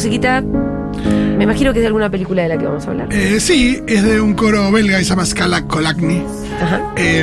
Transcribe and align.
Musiquita, 0.00 0.40
me 0.40 1.44
imagino 1.44 1.74
que 1.74 1.80
es 1.80 1.82
de 1.82 1.88
alguna 1.88 2.10
película 2.10 2.40
de 2.40 2.48
la 2.48 2.56
que 2.56 2.64
vamos 2.64 2.86
a 2.86 2.90
hablar. 2.90 3.08
Eh, 3.12 3.38
sí, 3.38 3.82
es 3.86 4.02
de 4.02 4.18
un 4.18 4.32
coro 4.32 4.72
belga 4.72 4.98
y 4.98 5.04
se 5.04 5.10
llama 5.10 5.26
Scala 5.26 5.66
Colacni. 5.66 6.22
Ajá. 6.58 6.94
Eh, 6.96 7.22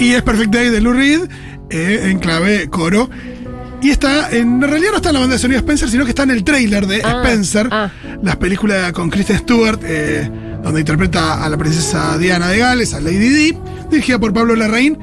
y 0.00 0.10
es 0.10 0.22
Perfect 0.22 0.52
Day 0.52 0.70
de 0.70 0.80
Lou 0.80 0.92
Reed, 0.92 1.20
eh, 1.70 2.08
en 2.10 2.18
clave 2.18 2.68
coro. 2.68 3.08
Y 3.80 3.90
está, 3.90 4.28
en 4.32 4.60
realidad 4.60 4.90
no 4.90 4.96
está 4.96 5.10
en 5.10 5.14
la 5.14 5.20
banda 5.20 5.34
de 5.34 5.38
sonido 5.38 5.60
de 5.60 5.64
Spencer, 5.66 5.88
sino 5.88 6.02
que 6.02 6.10
está 6.10 6.24
en 6.24 6.32
el 6.32 6.42
trailer 6.42 6.88
de 6.88 7.00
Ah, 7.04 7.22
Spencer, 7.22 7.68
ah. 7.70 7.92
las 8.24 8.34
películas 8.38 8.90
con 8.90 9.08
Kristen 9.08 9.38
Stewart, 9.38 9.78
eh, 9.84 10.28
donde 10.64 10.80
interpreta 10.80 11.44
a 11.44 11.48
la 11.48 11.56
princesa 11.56 12.18
Diana 12.18 12.48
de 12.48 12.58
Gales, 12.58 12.92
a 12.92 13.00
Lady 13.00 13.28
Di, 13.28 13.58
dirigida 13.88 14.18
por 14.18 14.32
Pablo 14.32 14.56
Larraín. 14.56 14.98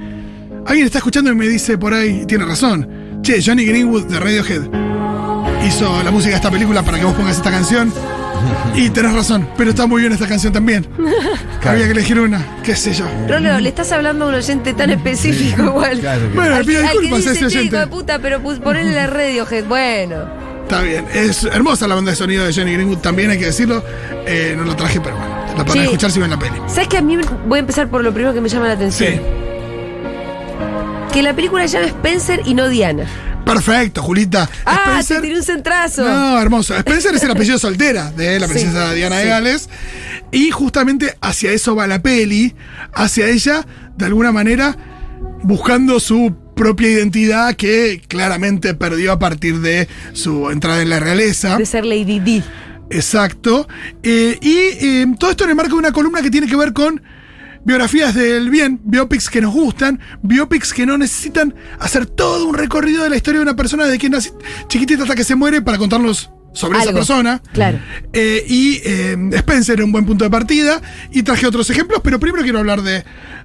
Alguien 0.65 0.87
está 0.87 0.97
escuchando 0.97 1.31
y 1.31 1.35
me 1.35 1.47
dice 1.47 1.77
por 1.77 1.93
ahí, 1.93 2.25
tiene 2.25 2.43
razón, 2.43 3.21
che, 3.21 3.41
Johnny 3.41 3.63
Greenwood 3.63 4.07
de 4.07 4.19
Radiohead 4.19 4.81
hizo 5.71 6.03
la 6.03 6.11
música 6.11 6.31
de 6.31 6.35
esta 6.37 6.51
película 6.51 6.83
para 6.83 6.99
que 6.99 7.05
vos 7.05 7.13
pongas 7.15 7.37
esta 7.37 7.51
canción. 7.51 7.91
Y 8.75 8.89
tenés 8.89 9.13
razón, 9.13 9.47
pero 9.57 9.69
está 9.69 9.85
muy 9.85 10.01
bien 10.01 10.13
esta 10.13 10.27
canción 10.27 10.51
también. 10.51 10.85
Había 11.63 11.85
que 11.85 11.91
elegir 11.91 12.19
una, 12.19 12.43
qué 12.63 12.75
sé 12.75 12.93
yo. 12.93 13.05
Rolo, 13.27 13.59
le 13.59 13.69
estás 13.69 13.91
hablando 13.91 14.25
a 14.25 14.27
un 14.29 14.33
oyente 14.35 14.73
tan 14.73 14.89
específico 14.89 15.63
igual. 15.63 15.99
Claro 15.99 16.21
que- 16.29 16.35
Bueno, 16.35 16.55
Al 16.55 16.61
le 16.61 16.65
pido 16.67 16.81
disculpas 16.81 17.27
a 17.27 17.31
ese 17.31 17.33
"Che, 17.33 17.45
hijo 17.47 17.57
oyente. 17.59 17.77
de 17.77 17.87
puta, 17.87 18.19
pero 18.19 18.41
ponele 18.41 18.91
la 18.93 19.07
Radiohead. 19.07 19.65
Bueno. 19.65 20.15
Está 20.63 20.81
bien, 20.81 21.05
es 21.13 21.43
hermosa 21.43 21.87
la 21.87 21.95
banda 21.95 22.11
de 22.11 22.17
sonido 22.17 22.45
de 22.45 22.53
Johnny 22.53 22.73
Greenwood, 22.73 22.99
también 22.99 23.29
hay 23.29 23.37
que 23.37 23.45
decirlo. 23.45 23.83
Eh, 24.25 24.55
no 24.57 24.63
lo 24.63 24.75
traje, 24.75 24.99
pero 25.01 25.17
bueno, 25.17 25.35
la 25.57 25.65
podrán 25.65 25.73
Sí. 25.73 25.79
escuchar 25.83 26.11
si 26.11 26.19
ven 26.19 26.29
la 26.29 26.39
peli. 26.39 26.53
¿Sabes 26.67 26.87
que 26.87 26.97
a 26.97 27.01
mí 27.01 27.17
voy 27.45 27.57
a 27.57 27.59
empezar 27.59 27.89
por 27.89 28.03
lo 28.03 28.13
primero 28.13 28.33
que 28.33 28.41
me 28.41 28.49
llama 28.49 28.67
la 28.67 28.73
atención? 28.73 29.13
Sí. 29.13 29.19
Que 31.13 31.21
la 31.21 31.33
película 31.33 31.67
se 31.67 31.77
llama 31.77 31.87
Spencer 31.87 32.41
y 32.45 32.53
no 32.53 32.69
Diana. 32.69 33.03
Perfecto, 33.45 34.01
Julita. 34.01 34.49
Ah, 34.65 34.99
Spencer- 34.99 35.15
te 35.17 35.21
tiré 35.27 35.35
un 35.37 35.43
centrazo. 35.43 36.03
No, 36.03 36.39
hermoso. 36.39 36.75
Spencer 36.77 37.15
es 37.15 37.23
el 37.23 37.31
apellido 37.31 37.57
soltera 37.59 38.11
de 38.11 38.39
la 38.39 38.47
Sí, 38.47 38.53
princesa 38.53 38.93
Diana 38.93 39.17
de 39.17 39.23
sí. 39.23 39.29
Gales. 39.29 39.69
Y 40.31 40.51
justamente 40.51 41.17
hacia 41.21 41.51
eso 41.51 41.75
va 41.75 41.87
la 41.87 42.01
peli, 42.01 42.55
hacia 42.93 43.27
ella, 43.27 43.65
de 43.97 44.05
alguna 44.05 44.31
manera, 44.31 44.75
buscando 45.43 45.99
su 45.99 46.35
propia 46.55 46.89
identidad 46.89 47.55
que 47.55 48.01
claramente 48.07 48.73
perdió 48.75 49.11
a 49.11 49.19
partir 49.19 49.59
de 49.59 49.87
su 50.13 50.49
entrada 50.51 50.81
en 50.81 50.89
la 50.89 50.99
realeza. 50.99 51.57
De 51.57 51.65
ser 51.65 51.85
Lady 51.85 52.19
D. 52.19 52.43
Exacto. 52.91 53.67
Eh, 54.03 54.37
y 54.41 54.55
eh, 54.85 55.05
todo 55.19 55.31
esto 55.31 55.43
en 55.45 55.49
el 55.51 55.55
marco 55.55 55.73
de 55.73 55.79
una 55.79 55.91
columna 55.91 56.21
que 56.21 56.29
tiene 56.29 56.47
que 56.47 56.55
ver 56.55 56.73
con 56.73 57.01
biografías 57.63 58.15
del 58.15 58.49
bien, 58.49 58.79
biopics 58.83 59.29
que 59.29 59.41
nos 59.41 59.53
gustan, 59.53 59.99
biopics 60.21 60.73
que 60.73 60.85
no 60.85 60.97
necesitan 60.97 61.53
hacer 61.79 62.05
todo 62.05 62.47
un 62.47 62.55
recorrido 62.55 63.03
de 63.03 63.09
la 63.09 63.17
historia 63.17 63.39
de 63.39 63.43
una 63.43 63.55
persona 63.55 63.85
desde 63.85 63.99
que 63.99 64.09
nace 64.09 64.31
chiquitita 64.67 65.03
hasta 65.03 65.15
que 65.15 65.23
se 65.23 65.35
muere 65.35 65.61
para 65.61 65.77
contarnos 65.77 66.31
sobre 66.53 66.79
esa 66.79 66.93
persona. 66.93 67.41
Claro. 67.53 67.79
Eh, 68.13 68.43
y 68.47 68.81
eh, 68.83 69.17
Spencer 69.33 69.75
era 69.75 69.85
un 69.85 69.91
buen 69.91 70.05
punto 70.05 70.25
de 70.25 70.29
partida. 70.29 70.81
Y 71.11 71.23
traje 71.23 71.47
otros 71.47 71.69
ejemplos, 71.69 72.01
pero 72.03 72.19
primero 72.19 72.43
quiero 72.43 72.59
hablar 72.59 72.81
de, 72.81 73.03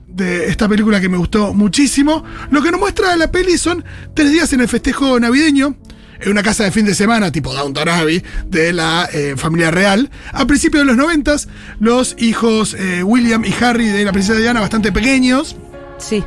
de 0.09 0.47
esta 0.47 0.69
película 0.69 1.01
que 1.01 1.09
me 1.09 1.17
gustó 1.17 1.55
muchísimo. 1.55 2.25
Lo 2.51 2.63
que 2.63 2.71
nos 2.71 2.81
muestra 2.81 3.17
la 3.17 3.31
peli 3.31 3.59
son 3.59 3.85
tres 4.15 4.33
días 4.33 4.53
en 4.53 4.61
el 4.61 4.69
festejo 4.69 5.19
navideño. 5.21 5.77
En 6.21 6.31
una 6.31 6.43
casa 6.43 6.65
de 6.65 6.71
fin 6.73 6.87
de 6.87 6.95
semana, 6.95 7.31
tipo 7.31 7.53
Downton 7.53 7.89
Abbey, 7.89 8.23
de 8.49 8.73
la 8.73 9.09
eh, 9.13 9.35
familia 9.37 9.71
real. 9.71 10.11
A 10.33 10.47
principios 10.47 10.83
de 10.83 10.87
los 10.87 10.97
noventas, 10.97 11.49
los 11.79 12.15
hijos 12.19 12.75
eh, 12.79 13.03
William 13.03 13.45
y 13.45 13.55
Harry 13.63 13.87
de 13.89 14.05
la 14.05 14.13
princesa 14.13 14.39
Diana, 14.39 14.61
bastante 14.61 14.93
pequeños, 14.93 15.57
Sí. 15.99 16.23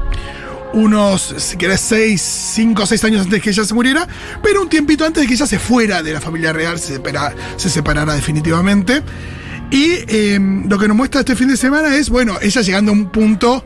unos, 0.73 1.33
si 1.37 1.57
querés, 1.57 1.81
seis, 1.81 2.21
cinco 2.21 2.83
o 2.83 2.85
seis 2.85 3.03
años 3.03 3.21
antes 3.25 3.41
que 3.41 3.49
ella 3.49 3.63
se 3.65 3.73
muriera, 3.73 4.07
pero 4.43 4.61
un 4.61 4.69
tiempito 4.69 5.05
antes 5.05 5.21
de 5.21 5.27
que 5.27 5.33
ella 5.33 5.47
se 5.47 5.57
fuera 5.59 6.03
de 6.03 6.13
la 6.13 6.21
familia 6.21 6.53
real, 6.53 6.79
se, 6.79 6.95
separa- 7.01 7.33
se 7.57 7.69
separara 7.69 8.13
definitivamente. 8.13 9.01
Y 9.71 9.93
eh, 10.07 10.39
lo 10.67 10.77
que 10.79 10.87
nos 10.87 10.97
muestra 10.97 11.21
este 11.21 11.35
fin 11.35 11.47
de 11.47 11.57
semana 11.57 11.95
es, 11.95 12.09
bueno, 12.09 12.37
ella 12.41 12.61
llegando 12.61 12.91
a 12.91 12.95
un 12.95 13.09
punto 13.11 13.63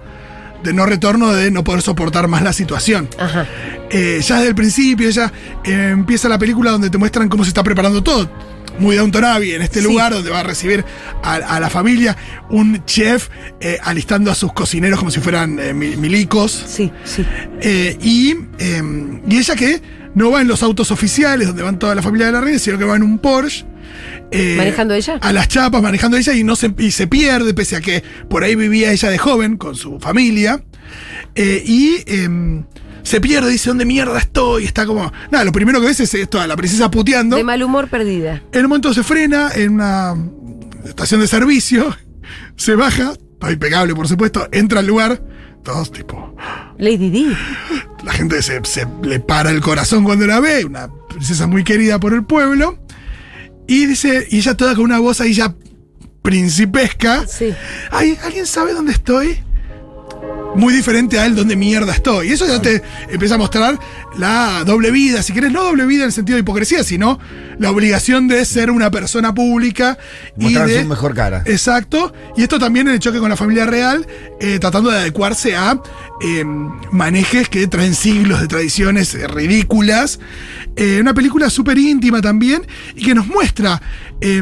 de 0.63 0.73
no 0.73 0.85
retorno, 0.85 1.33
de 1.33 1.51
no 1.51 1.63
poder 1.63 1.81
soportar 1.81 2.27
más 2.27 2.41
la 2.41 2.53
situación. 2.53 3.07
Ajá. 3.19 3.45
Eh, 3.89 4.19
ya 4.23 4.37
desde 4.37 4.49
el 4.49 4.55
principio, 4.55 5.07
ella 5.07 5.31
eh, 5.63 5.89
empieza 5.91 6.27
la 6.29 6.39
película 6.39 6.71
donde 6.71 6.89
te 6.89 6.97
muestran 6.97 7.29
cómo 7.29 7.43
se 7.43 7.49
está 7.49 7.63
preparando 7.63 8.01
todo. 8.01 8.29
Muy 8.79 8.95
Downton 8.95 9.23
Abbey, 9.23 9.51
en 9.53 9.61
este 9.61 9.79
Sí. 9.81 9.85
lugar 9.87 10.13
donde 10.13 10.31
va 10.31 10.39
a 10.39 10.43
recibir 10.43 10.83
a, 11.23 11.35
a 11.35 11.59
la 11.59 11.69
familia, 11.69 12.17
un 12.49 12.83
chef 12.85 13.29
eh, 13.59 13.77
alistando 13.83 14.31
a 14.31 14.35
sus 14.35 14.51
cocineros 14.53 14.97
como 14.99 15.11
si 15.11 15.19
fueran 15.19 15.59
eh, 15.59 15.73
mi- 15.73 15.95
milicos. 15.95 16.51
Sí, 16.67 16.91
sí. 17.05 17.25
Eh, 17.61 17.97
y, 18.01 18.35
eh, 18.59 18.81
y 19.29 19.37
ella 19.37 19.55
que 19.55 19.81
no 20.15 20.31
va 20.31 20.41
en 20.41 20.47
los 20.47 20.63
autos 20.63 20.91
oficiales 20.91 21.47
donde 21.47 21.63
van 21.63 21.77
toda 21.79 21.93
la 21.95 22.01
familia 22.01 22.27
de 22.27 22.33
la 22.33 22.41
reina, 22.41 22.59
sino 22.59 22.77
que 22.77 22.83
va 22.85 22.95
en 22.95 23.03
un 23.03 23.19
Porsche. 23.19 23.65
¿Manejando 24.57 24.95
ella? 24.95 25.19
A 25.21 25.31
las 25.31 25.47
chapas, 25.47 25.81
manejando 25.81 26.17
ella 26.17 26.33
y, 26.33 26.43
no 26.43 26.55
se, 26.55 26.73
y 26.79 26.89
se 26.91 27.05
pierde, 27.05 27.53
pese 27.53 27.75
a 27.75 27.81
que 27.81 28.03
por 28.29 28.43
ahí 28.43 28.55
vivía 28.55 28.91
ella 28.91 29.09
de 29.11 29.17
joven 29.19 29.57
con 29.57 29.75
su 29.75 29.99
familia. 29.99 30.63
Y 31.35 31.97
em, 32.07 32.63
se 33.03 33.21
pierde, 33.21 33.51
dice, 33.51 33.69
¿dónde 33.69 33.85
mierda 33.85 34.17
estoy? 34.17 34.65
Está 34.65 34.85
como. 34.85 35.11
Nada, 35.29 35.43
lo 35.43 35.51
primero 35.51 35.79
que 35.79 35.87
ves 35.87 35.99
es 35.99 36.13
esto, 36.13 36.39
a 36.39 36.47
la 36.47 36.55
princesa 36.55 36.89
puteando. 36.89 37.35
De 37.35 37.43
mal 37.43 37.61
humor 37.61 37.89
perdida. 37.89 38.41
En 38.51 38.61
un 38.61 38.69
momento 38.69 38.93
se 38.93 39.03
frena 39.03 39.51
en 39.53 39.73
una 39.73 40.15
estación 40.85 41.21
de 41.21 41.27
servicio, 41.27 41.95
se 42.55 42.75
baja, 42.75 43.13
está 43.33 43.51
impecable 43.51 43.93
por 43.93 44.07
supuesto, 44.07 44.47
entra 44.51 44.79
al 44.79 44.87
lugar, 44.87 45.21
todos 45.63 45.91
tipo, 45.91 46.35
Lady 46.77 47.09
D. 47.09 47.35
la 48.03 48.11
gente 48.11 48.41
se, 48.41 48.59
se 48.63 48.87
le 49.01 49.19
para 49.19 49.51
el 49.51 49.61
corazón 49.61 50.03
cuando 50.03 50.25
la 50.27 50.39
ve, 50.39 50.65
una 50.65 50.89
princesa 51.09 51.47
muy 51.47 51.63
querida 51.63 51.99
por 51.99 52.13
el 52.13 52.25
pueblo, 52.25 52.79
y 53.67 53.85
dice, 53.85 54.27
y 54.29 54.37
ella 54.37 54.55
toda 54.55 54.75
con 54.75 54.83
una 54.85 54.99
voz 54.99 55.21
ahí 55.21 55.33
ya 55.33 55.55
principesca, 56.21 57.25
Sí. 57.27 57.53
Ay, 57.91 58.17
¿alguien 58.23 58.45
sabe 58.45 58.73
dónde 58.73 58.93
estoy? 58.93 59.39
Muy 60.55 60.73
diferente 60.73 61.19
a 61.19 61.25
él, 61.25 61.35
dónde 61.35 61.55
mierda 61.55 61.93
estoy. 61.93 62.29
Y 62.29 62.31
eso 62.33 62.47
ya 62.47 62.61
te 62.61 62.81
empieza 63.09 63.35
a 63.35 63.37
mostrar 63.37 63.79
la 64.17 64.63
doble 64.65 64.91
vida, 64.91 65.23
si 65.23 65.33
querés, 65.33 65.51
no 65.51 65.63
doble 65.63 65.85
vida 65.85 66.03
en 66.03 66.07
el 66.07 66.13
sentido 66.13 66.35
de 66.35 66.41
hipocresía, 66.41 66.83
sino 66.83 67.19
la 67.57 67.71
obligación 67.71 68.27
de 68.27 68.45
ser 68.45 68.69
una 68.71 68.91
persona 68.91 69.33
pública 69.33 69.97
y 70.37 70.43
Mostrar 70.43 70.69
su 70.69 70.85
mejor 70.85 71.15
cara. 71.15 71.43
Exacto. 71.45 72.13
Y 72.37 72.43
esto 72.43 72.59
también 72.59 72.87
en 72.87 72.93
el 72.93 72.99
choque 72.99 73.19
con 73.19 73.29
la 73.29 73.37
familia 73.37 73.65
real, 73.65 74.05
eh, 74.39 74.59
tratando 74.59 74.91
de 74.91 74.97
adecuarse 74.97 75.55
a 75.55 75.79
eh, 76.21 76.43
manejes 76.91 77.49
que 77.49 77.67
traen 77.67 77.95
siglos 77.95 78.41
de 78.41 78.47
tradiciones 78.47 79.15
eh, 79.15 79.27
ridículas. 79.27 80.19
Eh, 80.75 80.99
una 80.99 81.13
película 81.13 81.49
súper 81.49 81.77
íntima 81.77 82.21
también 82.21 82.65
y 82.95 83.03
que 83.03 83.13
nos 83.13 83.27
muestra, 83.27 83.81
eh, 84.21 84.41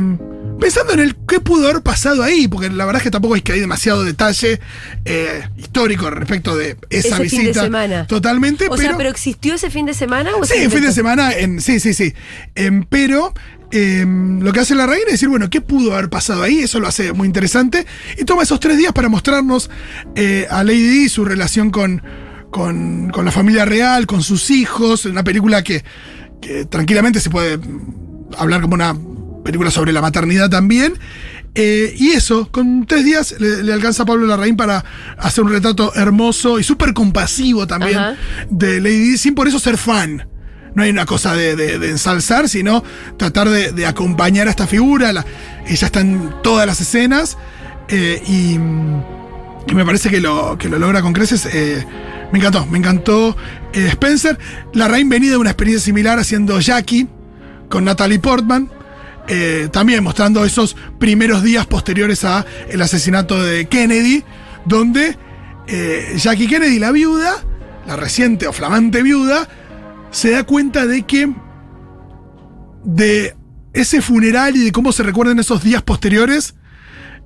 pensando 0.62 0.94
en 0.94 1.00
el 1.00 1.16
qué 1.28 1.40
pudo 1.40 1.68
haber 1.68 1.82
pasado 1.82 2.22
ahí, 2.22 2.48
porque 2.48 2.70
la 2.70 2.86
verdad 2.86 3.02
es 3.02 3.04
que 3.04 3.12
tampoco 3.12 3.36
es 3.36 3.42
que 3.42 3.52
hay 3.54 3.60
demasiado 3.60 4.04
detalle 4.04 4.60
eh, 5.06 5.42
histórico 5.58 6.10
respecto 6.12 6.56
de 6.56 6.78
esa 6.92 7.16
Ese 7.18 7.30
fin 7.30 7.40
de 7.40 7.48
visita. 7.48 7.64
semana. 7.64 8.06
Totalmente, 8.08 8.68
O 8.70 8.78
sea, 8.78 8.96
¿pero 8.96 9.10
existió 9.10 9.56
ese 9.56 9.72
fin 9.72 9.88
de 9.88 9.96
semana 9.96 10.30
o 10.40 10.46
Sí, 10.46 10.70
fin 10.70 10.84
de 10.84 10.94
semana, 10.94 11.34
en, 11.34 11.60
sí, 11.62 11.80
sí, 11.80 11.96
sí. 11.96 12.14
Em, 12.54 12.84
pero 12.84 13.34
em, 13.72 14.40
lo 14.42 14.54
que 14.54 14.60
hace 14.60 14.76
la 14.76 14.86
reina 14.86 15.06
es 15.08 15.14
decir, 15.14 15.30
bueno, 15.30 15.50
¿qué 15.50 15.62
pudo 15.62 15.94
haber 15.94 16.10
pasado 16.12 16.44
ahí? 16.44 16.60
Eso 16.60 16.80
lo 16.80 16.88
hace 16.88 17.12
muy 17.12 17.26
interesante. 17.26 17.88
Y 18.20 18.24
toma 18.26 18.44
esos 18.44 18.60
tres 18.60 18.78
días 18.78 18.94
para 18.94 19.10
mostrarnos 19.10 19.70
eh, 20.16 20.46
a 20.50 20.64
Lady 20.64 20.88
Di, 20.88 21.10
su 21.10 21.26
relación 21.26 21.72
con, 21.72 22.04
con, 22.52 23.10
con 23.10 23.26
la 23.26 23.32
familia 23.32 23.66
real, 23.66 24.06
con 24.06 24.22
sus 24.22 24.52
hijos. 24.52 25.06
Una 25.06 25.24
película 25.24 25.64
que, 25.64 25.84
que 26.40 26.66
tranquilamente 26.66 27.20
se 27.20 27.32
puede 27.32 27.58
hablar 28.38 28.62
como 28.62 28.76
una 28.76 28.96
película 29.44 29.72
sobre 29.72 29.92
la 29.94 30.02
maternidad 30.02 30.50
también. 30.50 30.94
Eh, 31.54 31.94
y 31.98 32.12
eso, 32.12 32.50
con 32.50 32.86
tres 32.86 33.04
días 33.04 33.36
le, 33.40 33.62
le 33.64 33.74
alcanza 33.74 34.04
a 34.04 34.06
Pablo 34.06 34.26
Larraín 34.26 34.56
para 34.56 34.86
hacer 35.18 35.44
un 35.44 35.52
retrato 35.52 35.94
hermoso 35.96 36.60
y 36.60 36.64
súper 36.64 36.94
compasivo 36.94 37.68
también 37.68 37.98
Ajá. 37.98 38.16
de 38.50 38.80
Lady 38.80 39.00
Di, 39.00 39.18
sin 39.18 39.36
por 39.36 39.48
eso 39.50 39.60
ser 39.60 39.78
fan. 39.78 40.28
No 40.76 40.84
hay 40.84 40.90
una 40.92 41.06
cosa 41.06 41.36
de, 41.36 41.58
de- 41.58 41.78
de 41.80 41.90
ensalzar, 41.90 42.48
sino 42.48 42.82
tratar 43.18 43.50
de, 43.50 43.74
de 43.74 43.86
acompañar 43.86 44.48
a 44.48 44.52
esta 44.52 44.66
figura. 44.66 45.12
La- 45.12 45.26
ella 45.68 45.86
está 45.86 46.00
en 46.00 46.30
todas 46.42 46.66
las 46.66 46.80
escenas 46.80 47.38
eh, 47.90 48.24
y, 48.26 48.54
y 49.70 49.76
me 49.76 49.84
parece 49.86 50.10
que 50.10 50.22
lo, 50.22 50.58
que 50.58 50.70
lo 50.70 50.80
logra 50.80 51.02
con 51.02 51.12
creces. 51.12 51.46
eh, 51.52 51.86
me 52.32 52.40
encantó, 52.40 52.66
me 52.68 52.78
encantó 52.78 53.36
Spencer. 53.74 54.40
La 54.74 54.88
Rain 54.88 55.10
venía 55.10 55.32
de 55.32 55.38
una 55.38 55.50
experiencia 55.50 55.84
similar 55.84 56.18
haciendo 56.18 56.58
Jackie 56.62 57.10
con 57.68 57.84
Natalie 57.84 58.20
Portman. 58.20 58.70
Eh, 59.28 59.70
también 59.72 60.04
mostrando 60.04 60.44
esos 60.46 60.76
primeros 61.00 61.44
días 61.44 61.66
posteriores 61.68 62.24
a 62.26 62.46
el 62.70 62.82
asesinato 62.82 63.42
de 63.42 63.66
Kennedy, 63.68 64.24
donde 64.66 65.18
eh, 65.68 66.14
Jackie 66.18 66.48
Kennedy, 66.48 66.80
la 66.80 66.92
viuda, 66.92 67.34
la 67.88 67.96
reciente 67.96 68.48
o 68.48 68.54
flamante 68.54 69.02
viuda, 69.04 69.48
se 70.12 70.32
da 70.32 70.44
cuenta 70.44 70.86
de 70.86 71.04
que 71.04 71.30
de 72.84 73.36
ese 73.74 74.02
funeral 74.02 74.56
y 74.56 74.66
de 74.66 74.72
cómo 74.72 74.92
se 74.92 75.04
recuerdan 75.04 75.40
esos 75.40 75.64
días 75.64 75.82
posteriores, 75.82 76.56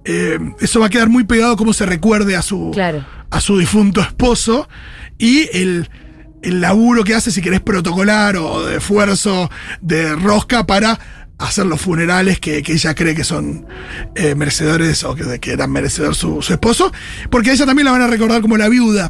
eh, 0.04 0.38
eso 0.60 0.80
va 0.80 0.88
a 0.88 0.90
quedar 0.90 1.10
muy 1.10 1.24
pegado 1.24 1.54
a 1.54 1.58
cómo 1.58 1.74
se 1.74 1.86
recuerde 1.86 2.36
a 2.36 2.42
su, 2.42 2.72
Claro. 2.74 3.04
a 3.32 3.40
su 3.42 3.58
difunto 3.58 4.02
esposo 4.02 4.70
y 5.18 5.50
el, 5.58 5.90
el 6.44 6.62
laburo 6.62 7.04
que 7.04 7.16
hace, 7.16 7.32
si 7.32 7.42
querés, 7.42 7.62
protocolar 7.62 8.38
o 8.38 8.66
de 8.66 8.78
esfuerzo 8.78 9.50
de 9.82 10.14
rosca 10.16 10.68
para 10.68 11.00
hacer 11.38 11.66
los 11.66 11.82
funerales 11.82 12.40
que, 12.40 12.64
que 12.64 12.74
ella 12.74 12.96
cree 12.96 13.16
que 13.16 13.24
son 13.24 13.66
eh, 14.16 14.36
merecedores 14.36 15.04
o 15.04 15.16
que, 15.16 15.40
que 15.40 15.52
eran 15.52 15.72
merecedor 15.72 16.16
su, 16.16 16.42
su 16.42 16.54
esposo, 16.54 16.92
porque 17.30 17.50
a 17.50 17.54
ella 17.54 17.66
también 17.66 17.86
la 17.86 17.92
van 17.92 18.02
a 18.02 18.08
recordar 18.08 18.42
como 18.42 18.58
la 18.58 18.70
viuda. 18.70 19.10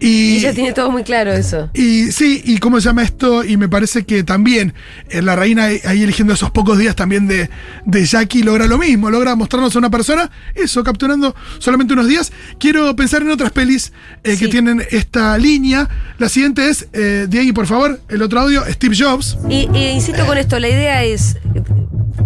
Y, 0.00 0.38
Ella 0.38 0.52
tiene 0.54 0.72
todo 0.72 0.90
muy 0.90 1.02
claro 1.02 1.32
eso. 1.32 1.70
y 1.74 2.12
sí, 2.12 2.42
y 2.44 2.58
cómo 2.58 2.80
se 2.80 2.88
llama 2.88 3.02
esto, 3.02 3.44
y 3.44 3.56
me 3.56 3.68
parece 3.68 4.04
que 4.04 4.22
también 4.22 4.74
eh, 5.08 5.22
la 5.22 5.36
reina 5.36 5.64
ahí 5.64 6.02
eligiendo 6.02 6.34
esos 6.34 6.50
pocos 6.50 6.78
días 6.78 6.94
también 6.94 7.26
de, 7.26 7.48
de 7.84 8.04
Jackie 8.04 8.42
logra 8.42 8.66
lo 8.66 8.78
mismo, 8.78 9.10
logra 9.10 9.34
mostrarnos 9.36 9.74
a 9.74 9.78
una 9.78 9.90
persona, 9.90 10.30
eso, 10.54 10.84
capturando 10.84 11.34
solamente 11.58 11.94
unos 11.94 12.08
días. 12.08 12.32
Quiero 12.58 12.94
pensar 12.94 13.22
en 13.22 13.30
otras 13.30 13.52
pelis 13.52 13.92
eh, 14.24 14.36
que 14.36 14.48
tienen 14.48 14.82
esta 14.90 15.38
línea. 15.38 15.88
La 16.18 16.28
siguiente 16.28 16.68
es, 16.68 16.88
eh, 16.92 17.26
Diego, 17.28 17.54
por 17.54 17.66
favor, 17.66 18.00
el 18.08 18.22
otro 18.22 18.40
audio, 18.40 18.64
Steve 18.70 18.94
Jobs. 18.98 19.38
Y, 19.48 19.68
y 19.74 19.88
insisto 19.88 20.26
con 20.26 20.38
esto, 20.38 20.58
la 20.58 20.68
idea 20.68 21.04
es. 21.04 21.36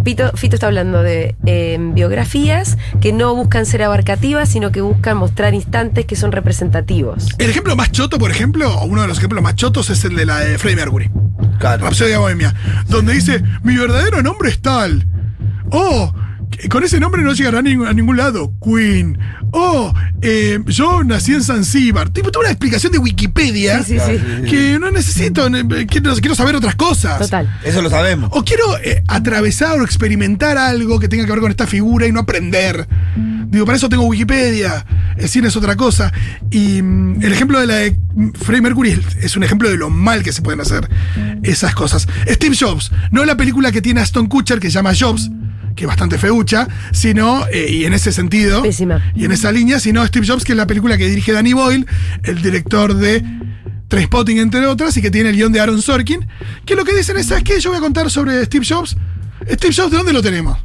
Pito, 0.04 0.30
Fito 0.36 0.56
está 0.56 0.66
hablando 0.66 1.02
de 1.02 1.34
eh, 1.46 1.78
biografías 1.80 2.78
que 3.00 3.12
no 3.12 3.34
buscan 3.34 3.66
ser 3.66 3.82
abarcativas, 3.82 4.48
sino 4.48 4.72
que 4.72 4.80
buscan 4.80 5.16
mostrar 5.16 5.54
instantes 5.54 6.06
que 6.06 6.16
son 6.16 6.32
representativos. 6.32 7.28
El 7.38 7.50
ejemplo 7.50 7.76
más 7.76 7.92
choto, 7.92 8.18
por 8.18 8.30
ejemplo, 8.30 8.72
o 8.72 8.84
uno 8.84 9.02
de 9.02 9.08
los 9.08 9.18
ejemplos 9.18 9.42
más 9.42 9.56
chotos 9.56 9.90
es 9.90 10.04
el 10.04 10.16
de 10.16 10.26
la 10.26 10.38
de 10.40 10.58
Freddie 10.58 10.76
Mercury. 10.76 11.10
Claro. 11.58 11.84
Rapsodia 11.84 12.18
Bohemia, 12.18 12.54
donde 12.88 13.12
dice, 13.12 13.42
mi 13.62 13.76
verdadero 13.76 14.22
nombre 14.22 14.48
es 14.48 14.60
tal. 14.62 15.06
Oh, 15.70 16.12
con 16.68 16.84
ese 16.84 17.00
nombre 17.00 17.22
no 17.22 17.32
llegará 17.32 17.60
a 17.60 17.62
ningún, 17.62 17.86
a 17.86 17.92
ningún 17.92 18.16
lado. 18.16 18.52
Queen. 18.62 19.18
Oh, 19.52 19.92
eh, 20.22 20.58
yo 20.66 21.02
nací 21.04 21.32
en 21.32 21.42
Zanzíbar. 21.42 22.10
Tipo, 22.10 22.30
toda 22.30 22.44
una 22.44 22.50
explicación 22.50 22.92
de 22.92 22.98
Wikipedia 22.98 23.82
Sí, 23.82 23.98
sí, 23.98 24.16
sí. 24.44 24.50
Que 24.50 24.78
no 24.78 24.90
necesito, 24.90 25.46
eh, 25.48 25.86
quiero, 25.86 26.14
quiero 26.16 26.34
saber 26.34 26.56
otras 26.56 26.74
cosas. 26.76 27.18
Total. 27.18 27.48
Eso 27.64 27.82
lo 27.82 27.90
sabemos. 27.90 28.30
O 28.32 28.44
quiero 28.44 28.64
eh, 28.84 29.02
atravesar 29.08 29.80
o 29.80 29.84
experimentar 29.84 30.58
algo 30.58 30.98
que 31.00 31.08
tenga 31.08 31.24
que 31.24 31.32
ver 31.32 31.40
con 31.40 31.50
esta 31.50 31.66
figura 31.66 32.06
y 32.06 32.12
no 32.12 32.20
aprender. 32.20 32.86
Digo, 33.48 33.64
para 33.66 33.76
eso 33.76 33.88
tengo 33.88 34.04
Wikipedia. 34.04 34.84
El 35.16 35.28
cine 35.28 35.48
es 35.48 35.56
otra 35.56 35.74
cosa. 35.76 36.12
Y 36.50 36.80
mm, 36.82 37.22
el 37.22 37.32
ejemplo 37.32 37.58
de 37.60 37.66
la 37.66 37.74
de 37.76 37.98
Freddie 38.40 38.62
Mercury 38.62 38.90
es- 38.90 39.16
es 39.24 39.36
un 39.36 39.42
ejemplo 39.42 39.68
de 39.68 39.76
lo 39.76 39.90
mal 39.90 40.22
que 40.22 40.32
se 40.32 40.42
pueden 40.42 40.60
hacer 40.60 40.88
esas 41.42 41.74
cosas. 41.74 42.06
Steve 42.28 42.56
Jobs, 42.58 42.92
no 43.10 43.24
la 43.24 43.36
película 43.36 43.72
que 43.72 43.82
tiene 43.82 44.00
Aston 44.00 44.26
Kutcher 44.28 44.60
que 44.60 44.68
se 44.68 44.74
llama 44.74 44.92
Jobs, 44.98 45.30
que 45.74 45.84
es 45.84 45.88
bastante 45.88 46.18
feucha, 46.18 46.68
sino, 46.92 47.46
eh, 47.52 47.66
y 47.70 47.84
en 47.84 47.92
ese 47.92 48.12
sentido, 48.12 48.62
Pésima. 48.62 49.12
y 49.14 49.24
en 49.24 49.32
esa 49.32 49.52
línea, 49.52 49.78
sino 49.80 50.06
Steve 50.06 50.26
Jobs, 50.26 50.44
que 50.44 50.52
es 50.52 50.56
la 50.56 50.66
película 50.66 50.96
que 50.98 51.08
dirige 51.08 51.32
Danny 51.32 51.52
Boyle, 51.52 51.86
el 52.24 52.42
director 52.42 52.94
de 52.94 53.24
Trainspotting, 53.88 54.38
entre 54.38 54.66
otras, 54.66 54.96
y 54.96 55.02
que 55.02 55.10
tiene 55.10 55.30
el 55.30 55.36
guion 55.36 55.52
de 55.52 55.60
Aaron 55.60 55.82
Sorkin, 55.82 56.26
que 56.64 56.74
lo 56.76 56.84
que 56.84 56.94
dicen 56.94 57.16
es, 57.16 57.26
¿sabes 57.26 57.44
qué? 57.44 57.60
Yo 57.60 57.70
voy 57.70 57.78
a 57.78 57.80
contar 57.80 58.10
sobre 58.10 58.44
Steve 58.44 58.64
Jobs. 58.68 58.96
Steve 59.50 59.74
Jobs, 59.74 59.90
¿de 59.90 59.96
dónde 59.96 60.12
lo 60.12 60.22
tenemos? 60.22 60.58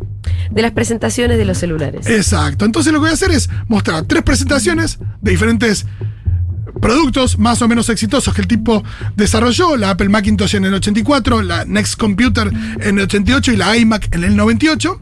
De 0.52 0.62
las 0.62 0.72
presentaciones 0.72 1.38
de 1.38 1.46
los 1.46 1.58
celulares. 1.58 2.08
Exacto. 2.08 2.66
Entonces 2.66 2.94
lo 2.94 3.00
que 3.00 3.04
voy 3.04 3.10
a 3.10 3.14
hacer 3.14 3.32
es 3.32 3.50
mostrar 3.68 4.04
tres 4.04 4.22
presentaciones 4.24 5.00
de 5.22 5.32
diferentes 5.32 5.86
productos 6.82 7.38
más 7.40 7.62
o 7.62 7.68
menos 7.68 7.90
exitosos 7.90 8.34
que 8.34 8.42
el 8.42 8.48
tipo 8.48 8.84
desarrolló, 9.16 9.78
la 9.78 9.92
Apple 9.92 10.10
Macintosh 10.10 10.56
en 10.56 10.66
el 10.66 10.74
84, 10.76 11.42
la 11.42 11.66
Next 11.66 11.96
Computer 11.98 12.52
en 12.82 12.98
el 12.98 13.06
88 13.06 13.54
y 13.54 13.58
la 13.58 13.78
iMac 13.78 14.14
en 14.14 14.24
el 14.24 14.36
98. 14.36 15.00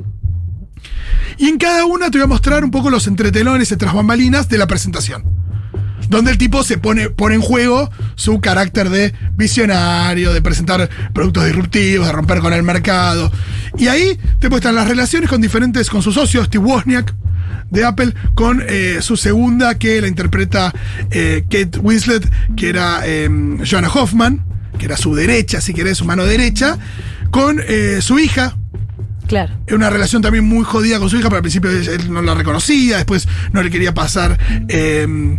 Y 1.38 1.48
en 1.48 1.58
cada 1.58 1.86
una 1.86 2.12
te 2.12 2.18
voy 2.18 2.26
a 2.26 2.28
mostrar 2.28 2.64
un 2.64 2.72
poco 2.72 2.90
los 2.90 3.08
entretelones 3.08 3.72
y 3.72 3.76
bambalinas 3.76 4.50
de 4.50 4.58
la 4.58 4.68
presentación. 4.68 5.24
Donde 6.10 6.32
el 6.32 6.38
tipo 6.38 6.64
se 6.64 6.78
pone, 6.78 7.10
pone 7.10 7.36
en 7.36 7.42
juego 7.42 7.90
su 8.16 8.40
carácter 8.40 8.90
de 8.90 9.14
visionario, 9.36 10.34
de 10.34 10.42
presentar 10.42 10.90
productos 11.14 11.46
disruptivos, 11.46 12.06
de 12.06 12.14
romper 12.14 12.40
con 12.40 12.54
el 12.54 12.62
mercado. 12.62 13.32
Y 13.78 13.88
ahí 13.88 14.20
te 14.40 14.50
muestran 14.50 14.76
las 14.76 14.88
relaciones 14.88 15.30
con 15.30 15.42
diferentes, 15.42 15.90
con 15.90 16.04
su 16.04 16.12
socio, 16.12 16.44
Steve 16.44 16.64
Wozniak, 16.64 17.16
de 17.70 17.86
Apple, 17.86 18.14
con 18.36 18.64
eh, 18.68 18.98
su 19.02 19.18
segunda, 19.18 19.76
que 19.76 20.00
la 20.02 20.08
interpreta 20.08 20.74
eh, 21.12 21.44
Kate 21.50 21.80
Winslet, 21.80 22.30
que 22.56 22.70
era 22.70 23.02
eh, 23.06 23.30
Joanna 23.70 23.90
Hoffman, 23.90 24.42
que 24.78 24.86
era 24.86 24.98
su 24.98 25.14
derecha, 25.16 25.62
si 25.62 25.74
querés, 25.74 25.98
su 25.98 26.06
mano 26.06 26.26
derecha, 26.26 26.78
con 27.32 27.60
eh, 27.68 28.00
su 28.02 28.20
hija, 28.20 28.56
Claro. 29.28 29.54
una 29.72 29.90
relación 29.90 30.22
también 30.22 30.46
muy 30.46 30.66
jodida 30.66 31.00
con 31.00 31.10
su 31.10 31.16
hija, 31.16 31.30
pero 31.30 31.38
al 31.38 31.42
principio 31.44 31.72
él 31.72 32.12
no 32.12 32.22
la 32.22 32.36
reconocía, 32.36 32.98
después 32.98 33.28
no 33.54 33.64
le 33.64 33.72
quería 33.72 33.94
pasar 33.94 34.38
eh, 34.68 35.38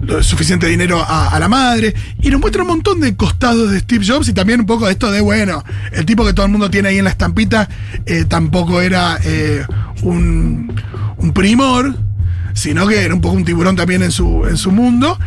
lo 0.00 0.22
suficiente 0.22 0.66
dinero 0.68 1.00
a, 1.02 1.28
a 1.30 1.38
la 1.40 1.48
madre. 1.48 1.94
Y 2.22 2.30
nos 2.30 2.40
muestra 2.40 2.62
un 2.62 2.68
montón 2.68 3.00
de 3.00 3.16
costados 3.16 3.70
de 3.72 3.80
Steve 3.80 4.06
Jobs 4.06 4.28
y 4.28 4.32
también 4.32 4.60
un 4.60 4.66
poco 4.66 4.86
de 4.86 4.92
esto 4.92 5.10
de, 5.10 5.20
bueno, 5.20 5.64
el 5.92 6.06
tipo 6.06 6.24
que 6.24 6.32
todo 6.32 6.46
el 6.46 6.52
mundo 6.52 6.70
tiene 6.70 6.90
ahí 6.90 6.98
en 6.98 7.04
la 7.04 7.10
estampita 7.10 7.68
eh, 8.06 8.24
tampoco 8.26 8.80
era 8.80 9.18
eh, 9.24 9.64
un, 10.02 10.72
un 11.18 11.32
primor, 11.32 11.94
sino 12.54 12.86
que 12.86 13.04
era 13.04 13.14
un 13.14 13.20
poco 13.20 13.36
un 13.36 13.44
tiburón 13.44 13.76
también 13.76 14.02
en 14.02 14.10
su, 14.10 14.46
en 14.46 14.56
su 14.56 14.70
mundo. 14.72 15.18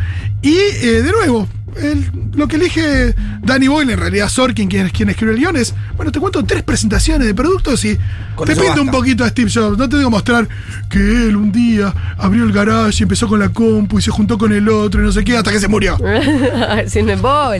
Y 0.42 0.54
eh, 0.54 1.02
de 1.02 1.12
nuevo, 1.12 1.48
el- 1.76 2.10
lo 2.34 2.48
que 2.48 2.56
elige 2.56 3.14
Danny 3.42 3.68
Boyle, 3.68 3.90
en 3.92 3.98
realidad 3.98 4.28
Sorkin, 4.28 4.68
quien, 4.68 4.88
quien 4.90 5.08
escribe 5.10 5.32
el 5.32 5.38
guion, 5.38 5.56
es, 5.56 5.74
bueno, 5.96 6.10
te 6.12 6.18
cuento 6.20 6.44
tres 6.44 6.62
presentaciones 6.62 7.26
de 7.26 7.34
productos 7.34 7.84
y 7.84 7.96
Con 8.34 8.46
te 8.46 8.54
pinto 8.56 8.82
un 8.82 8.90
poquito 8.90 9.24
a 9.24 9.28
Steve 9.28 9.50
Jobs. 9.52 9.78
No 9.78 9.88
te 9.88 9.96
digo 9.98 10.10
mostrar 10.10 10.48
que 10.90 10.98
él 10.98 11.36
un 11.36 11.52
día 11.52 11.94
abrió 12.18 12.44
el 12.44 12.52
garage 12.52 12.98
y 13.00 13.02
empezó 13.04 13.28
con 13.28 13.38
la 13.40 13.50
compu 13.50 13.98
y 13.98 14.02
se 14.02 14.10
juntó 14.10 14.36
con 14.36 14.52
el 14.52 14.68
otro 14.68 15.00
y 15.00 15.04
no 15.04 15.12
sé 15.12 15.24
qué, 15.24 15.36
hasta 15.36 15.52
que 15.52 15.60
se 15.60 15.68
murió. 15.68 15.96
Sin. 16.86 17.06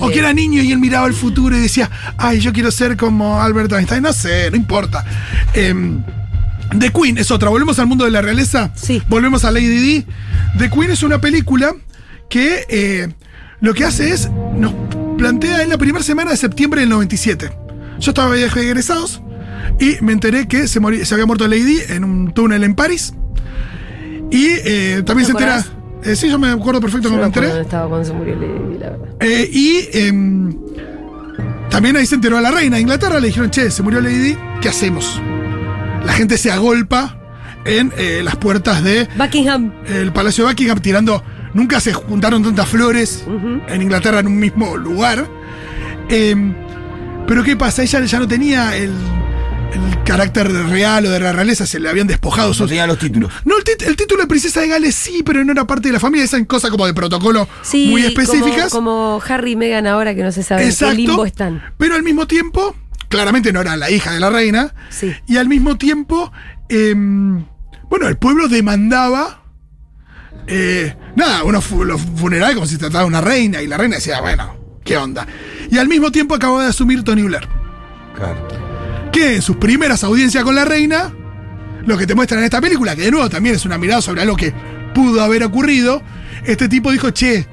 O 0.03 0.11
que 0.11 0.19
era 0.19 0.33
niño 0.33 0.63
y 0.63 0.73
él 0.73 0.79
miraba 0.79 1.07
el 1.07 1.15
futuro 1.15 1.57
y 1.57 1.61
decía, 1.61 1.91
ay, 2.19 2.41
yo 2.41 2.53
quiero 2.53 2.71
ser 2.71 2.97
como 2.97 3.41
Albert 3.41 3.73
Einstein. 3.73 4.03
No 4.03 4.13
sé, 4.13 4.51
no 4.51 4.57
importa. 4.57 5.05
Em, 5.55 6.03
The 6.79 6.91
Queen 6.91 7.19
es 7.19 7.31
otra. 7.31 7.49
Volvemos 7.51 7.79
al 7.79 7.87
mundo 7.87 8.05
de 8.05 8.11
la 8.11 8.23
realeza. 8.23 8.73
Sí. 8.75 9.03
Volvemos 9.09 9.45
a 9.45 9.51
Lady 9.51 9.67
Di. 9.69 10.07
The 10.59 10.71
Queen 10.71 10.91
es 10.91 11.03
una 11.03 11.21
película 11.21 11.75
que 12.29 12.65
eh, 12.69 13.09
lo 13.61 13.75
que 13.75 13.85
hace 13.85 14.11
es, 14.13 14.31
nos 14.57 14.73
plantea 15.19 15.63
en 15.63 15.69
la 15.69 15.79
primera 15.79 16.03
semana 16.05 16.31
de 16.31 16.37
septiembre 16.37 16.81
del 16.81 16.91
97. 16.91 17.51
Yo 18.01 18.11
estaba 18.11 18.33
de 18.33 18.39
viaje 18.39 18.61
de 18.61 18.67
egresados 18.67 19.23
y 19.79 19.97
me 20.03 20.13
enteré 20.13 20.49
que 20.49 20.67
se, 20.67 20.79
había 20.79 21.27
muerto 21.27 21.47
Lady 21.47 21.79
en 21.89 22.05
un 22.05 22.33
túnel 22.33 22.65
en 22.65 22.75
París. 22.75 23.15
Y 24.31 24.47
eh, 24.65 25.03
también 25.05 25.27
se 25.27 25.35
¿Te 25.35 25.39
entera... 25.43 25.59
acordás? 25.59 25.73
eh, 26.05 26.17
sí, 26.17 26.29
yo 26.31 26.39
me 26.39 26.49
acuerdo 26.49 26.81
perfecto 26.81 27.11
no 27.11 27.19
me 27.19 27.25
enteré. 27.25 27.61
estaba 27.61 27.89
cuando 27.89 28.07
se 28.07 28.13
murió 28.15 28.35
Lady 28.35 28.73
Di, 28.73 28.79
la 28.79 28.91
verdad. 28.91 29.09
Eh, 29.21 29.51
y 29.53 29.89
em, 29.93 30.57
también 31.71 31.97
ahí 31.97 32.07
se 32.07 32.15
enteró 32.15 32.39
a 32.39 32.41
la 32.41 32.51
reina 32.51 32.77
de 32.77 32.83
Inglaterra, 32.83 33.21
le 33.21 33.27
dijeron, 33.29 33.51
che, 33.51 33.71
se 33.71 33.83
murió 33.83 34.01
Lady 34.01 34.37
¿qué 34.61 34.69
hacemos? 34.71 35.21
La 36.05 36.13
gente 36.13 36.37
se 36.39 36.51
agolpa 36.51 37.17
en 37.65 37.93
eh, 37.97 38.23
las 38.25 38.37
puertas 38.37 38.83
del 38.83 39.09
Buckingham. 39.17 39.73
Palacio 40.13 40.45
de 40.45 40.51
Buckingham 40.53 40.81
tirando... 40.81 41.23
Nunca 41.55 41.81
se 41.81 41.93
juntaron 41.93 42.43
tantas 42.43 42.67
flores 42.67 43.25
en 43.69 43.83
Inglaterra 43.83 44.21
en 44.21 44.27
un 44.27 44.39
mismo 44.39 44.75
lugar. 44.79 45.29
Em, 46.09 46.55
pero 47.27 47.45
¿qué 47.45 47.57
pasa? 47.57 47.83
Ella 47.83 48.03
ya 48.07 48.19
no 48.21 48.27
tenía 48.27 48.75
el, 48.75 48.91
el 48.91 50.03
carácter 50.03 50.51
real 50.51 51.05
o 51.05 51.11
de 51.11 51.21
la 51.21 51.31
realeza, 51.33 51.67
se 51.67 51.79
le 51.79 51.91
habían 51.91 52.07
despojado 52.07 52.49
No 52.49 52.55
sus... 52.55 52.69
tenía 52.69 52.87
los 52.87 52.99
títulos. 52.99 53.31
No, 53.45 53.59
el, 53.59 53.65
tit- 53.65 53.87
el 53.87 53.97
título 53.97 54.23
de 54.23 54.29
princesa 54.29 54.63
de 54.63 54.69
Gales 54.69 54.95
sí, 54.95 55.23
pero 55.23 55.45
no 55.45 55.53
era 55.53 55.67
parte 55.67 55.89
de 55.89 55.93
la 55.93 56.01
familia. 56.01 56.25
Esas 56.25 56.41
cosas 56.47 56.71
como 56.71 56.87
de 56.87 56.95
protocolo 56.95 57.47
Sí, 57.61 57.89
muy 57.91 58.03
específicas. 58.07 58.71
Como, 58.71 59.21
como 59.21 59.23
Harry 59.29 59.53
y 59.53 59.57
Meghan 59.57 59.87
ahora 59.87 60.15
que 60.15 60.23
no 60.23 60.33
se 60.33 60.43
sabe 60.43 60.65
en 60.67 60.75
qué 60.75 60.95
limbo 60.95 61.27
están. 61.27 61.63
Pero 61.77 61.97
al 61.97 62.03
mismo 62.03 62.27
tiempo, 62.27 62.75
claramente 63.13 63.53
no 63.53 63.61
era 63.61 63.77
la 63.77 63.91
hija 63.91 64.11
de 64.13 64.19
la 64.21 64.31
reina. 64.31 64.75
Sí. 64.91 65.15
Y 65.29 65.37
al 65.37 65.49
mismo 65.49 65.77
tiempo, 65.79 66.33
em, 66.69 67.45
bueno, 67.89 68.09
el 68.09 68.17
pueblo 68.17 68.49
demandaba. 68.49 69.39
eh, 70.49 70.97
nada, 71.15 71.45
unos 71.45 71.65
fu- 71.65 71.85
los 71.85 72.01
funerales 72.01 72.57
como 72.57 72.67
si 72.67 72.73
se 72.73 72.79
tratara 72.81 73.01
de 73.05 73.07
una 73.09 73.21
reina. 73.21 73.63
Y 73.63 73.69
la 73.69 73.77
reina 73.77 73.97
decía, 73.97 74.21
bueno, 74.21 74.57
¿qué 74.85 74.97
onda? 74.97 75.25
Y 75.71 75.79
al 75.79 75.87
mismo 75.89 76.11
tiempo 76.11 76.35
acababa 76.35 76.65
de 76.65 76.71
asumir 76.71 77.05
Tony 77.05 77.23
Blair. 77.23 77.47
Claro. 78.17 78.49
Que 79.13 79.37
en 79.37 79.43
sus 79.43 79.57
primeras 79.57 80.03
audiencias 80.03 80.43
con 80.43 80.55
la 80.57 80.65
reina, 80.65 81.13
lo 81.87 81.97
que 81.97 82.07
te 82.09 82.15
muestran 82.17 82.41
en 82.41 82.45
esta 82.47 82.61
película, 82.61 82.97
que 82.97 83.03
de 83.03 83.11
nuevo 83.13 83.31
también 83.31 83.55
es 83.55 83.65
una 83.65 83.79
mirada 83.79 84.03
sobre 84.03 84.23
algo 84.23 84.35
que 84.37 84.53
pudo 84.95 85.23
haber 85.23 85.45
ocurrido, 85.45 86.03
este 86.45 86.69
tipo 86.69 86.91
dijo, 86.91 87.11
che, 87.11 87.47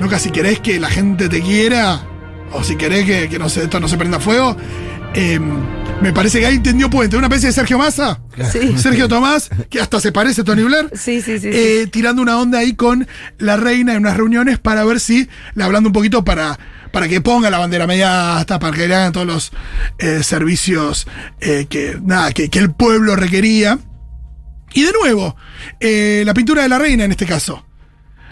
Loca, 0.00 0.18
si 0.18 0.30
querés 0.30 0.58
que 0.60 0.80
la 0.80 0.88
gente 0.90 1.28
te 1.28 1.40
quiera, 1.40 2.02
o 2.52 2.62
si 2.64 2.76
querés 2.76 3.04
que, 3.04 3.28
que 3.28 3.38
no 3.38 3.48
se, 3.48 3.64
esto 3.64 3.80
no 3.80 3.88
se 3.88 3.96
prenda 3.96 4.20
fuego, 4.20 4.56
eh, 5.14 5.40
me 6.00 6.12
parece 6.12 6.40
que 6.40 6.46
ahí 6.46 6.56
entendió 6.56 6.88
puente. 6.90 7.16
Una 7.16 7.26
especie 7.26 7.48
de 7.48 7.52
Sergio 7.52 7.78
Massa, 7.78 8.20
Sí. 8.52 8.78
Sergio 8.78 9.08
Tomás, 9.08 9.50
que 9.68 9.80
hasta 9.80 9.98
se 10.00 10.12
parece 10.12 10.42
a 10.42 10.44
Tony 10.44 10.62
Blair. 10.62 10.90
Sí, 10.94 11.20
sí, 11.20 11.38
sí. 11.38 11.50
sí. 11.52 11.58
eh, 11.58 11.88
tirando 11.90 12.22
una 12.22 12.38
onda 12.38 12.58
ahí 12.60 12.74
con 12.74 13.06
la 13.38 13.56
reina 13.56 13.92
en 13.92 13.98
unas 13.98 14.16
reuniones 14.16 14.58
para 14.58 14.84
ver 14.84 15.00
si, 15.00 15.28
le 15.54 15.64
hablando 15.64 15.88
un 15.88 15.92
poquito 15.92 16.24
para, 16.24 16.58
para 16.92 17.08
que 17.08 17.20
ponga 17.20 17.50
la 17.50 17.58
bandera 17.58 17.86
media 17.86 18.36
hasta 18.36 18.58
para 18.60 18.76
que 18.76 18.86
le 18.86 18.94
hagan 18.94 19.12
todos 19.12 19.26
los 19.26 19.52
eh, 19.98 20.22
servicios 20.22 21.08
eh, 21.40 21.66
que, 21.68 21.98
nada, 22.02 22.32
que, 22.32 22.48
que 22.48 22.58
el 22.60 22.70
pueblo 22.70 23.16
requería. 23.16 23.78
Y 24.74 24.82
de 24.82 24.92
nuevo, 24.92 25.34
eh, 25.80 26.22
la 26.26 26.34
pintura 26.34 26.62
de 26.62 26.68
la 26.68 26.78
reina 26.78 27.04
en 27.04 27.10
este 27.10 27.26
caso. 27.26 27.64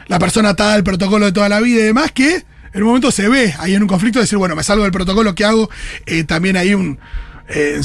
La 0.07 0.21
persona 0.21 0.51
atada 0.51 0.75
al 0.75 0.85
protocolo 0.85 1.25
de 1.27 1.33
toda 1.33 1.49
la 1.49 1.61
vida 1.61 1.81
y 1.81 1.85
demás, 1.85 2.13
que 2.13 2.45
en 2.77 2.83
un 2.83 2.89
momento 2.89 3.11
se 3.11 3.29
ve 3.29 3.55
ahí 3.59 3.75
en 3.75 3.83
un 3.83 3.89
conflicto 3.89 4.21
decir, 4.21 4.39
bueno, 4.39 4.55
me 4.55 4.63
salgo 4.63 4.85
del 4.85 4.93
protocolo 4.93 5.35
que 5.35 5.45
hago. 5.45 5.69
Eh, 6.07 6.23
también 6.25 6.57
hay 6.57 6.75
un. 6.75 6.99
eh, 7.49 7.81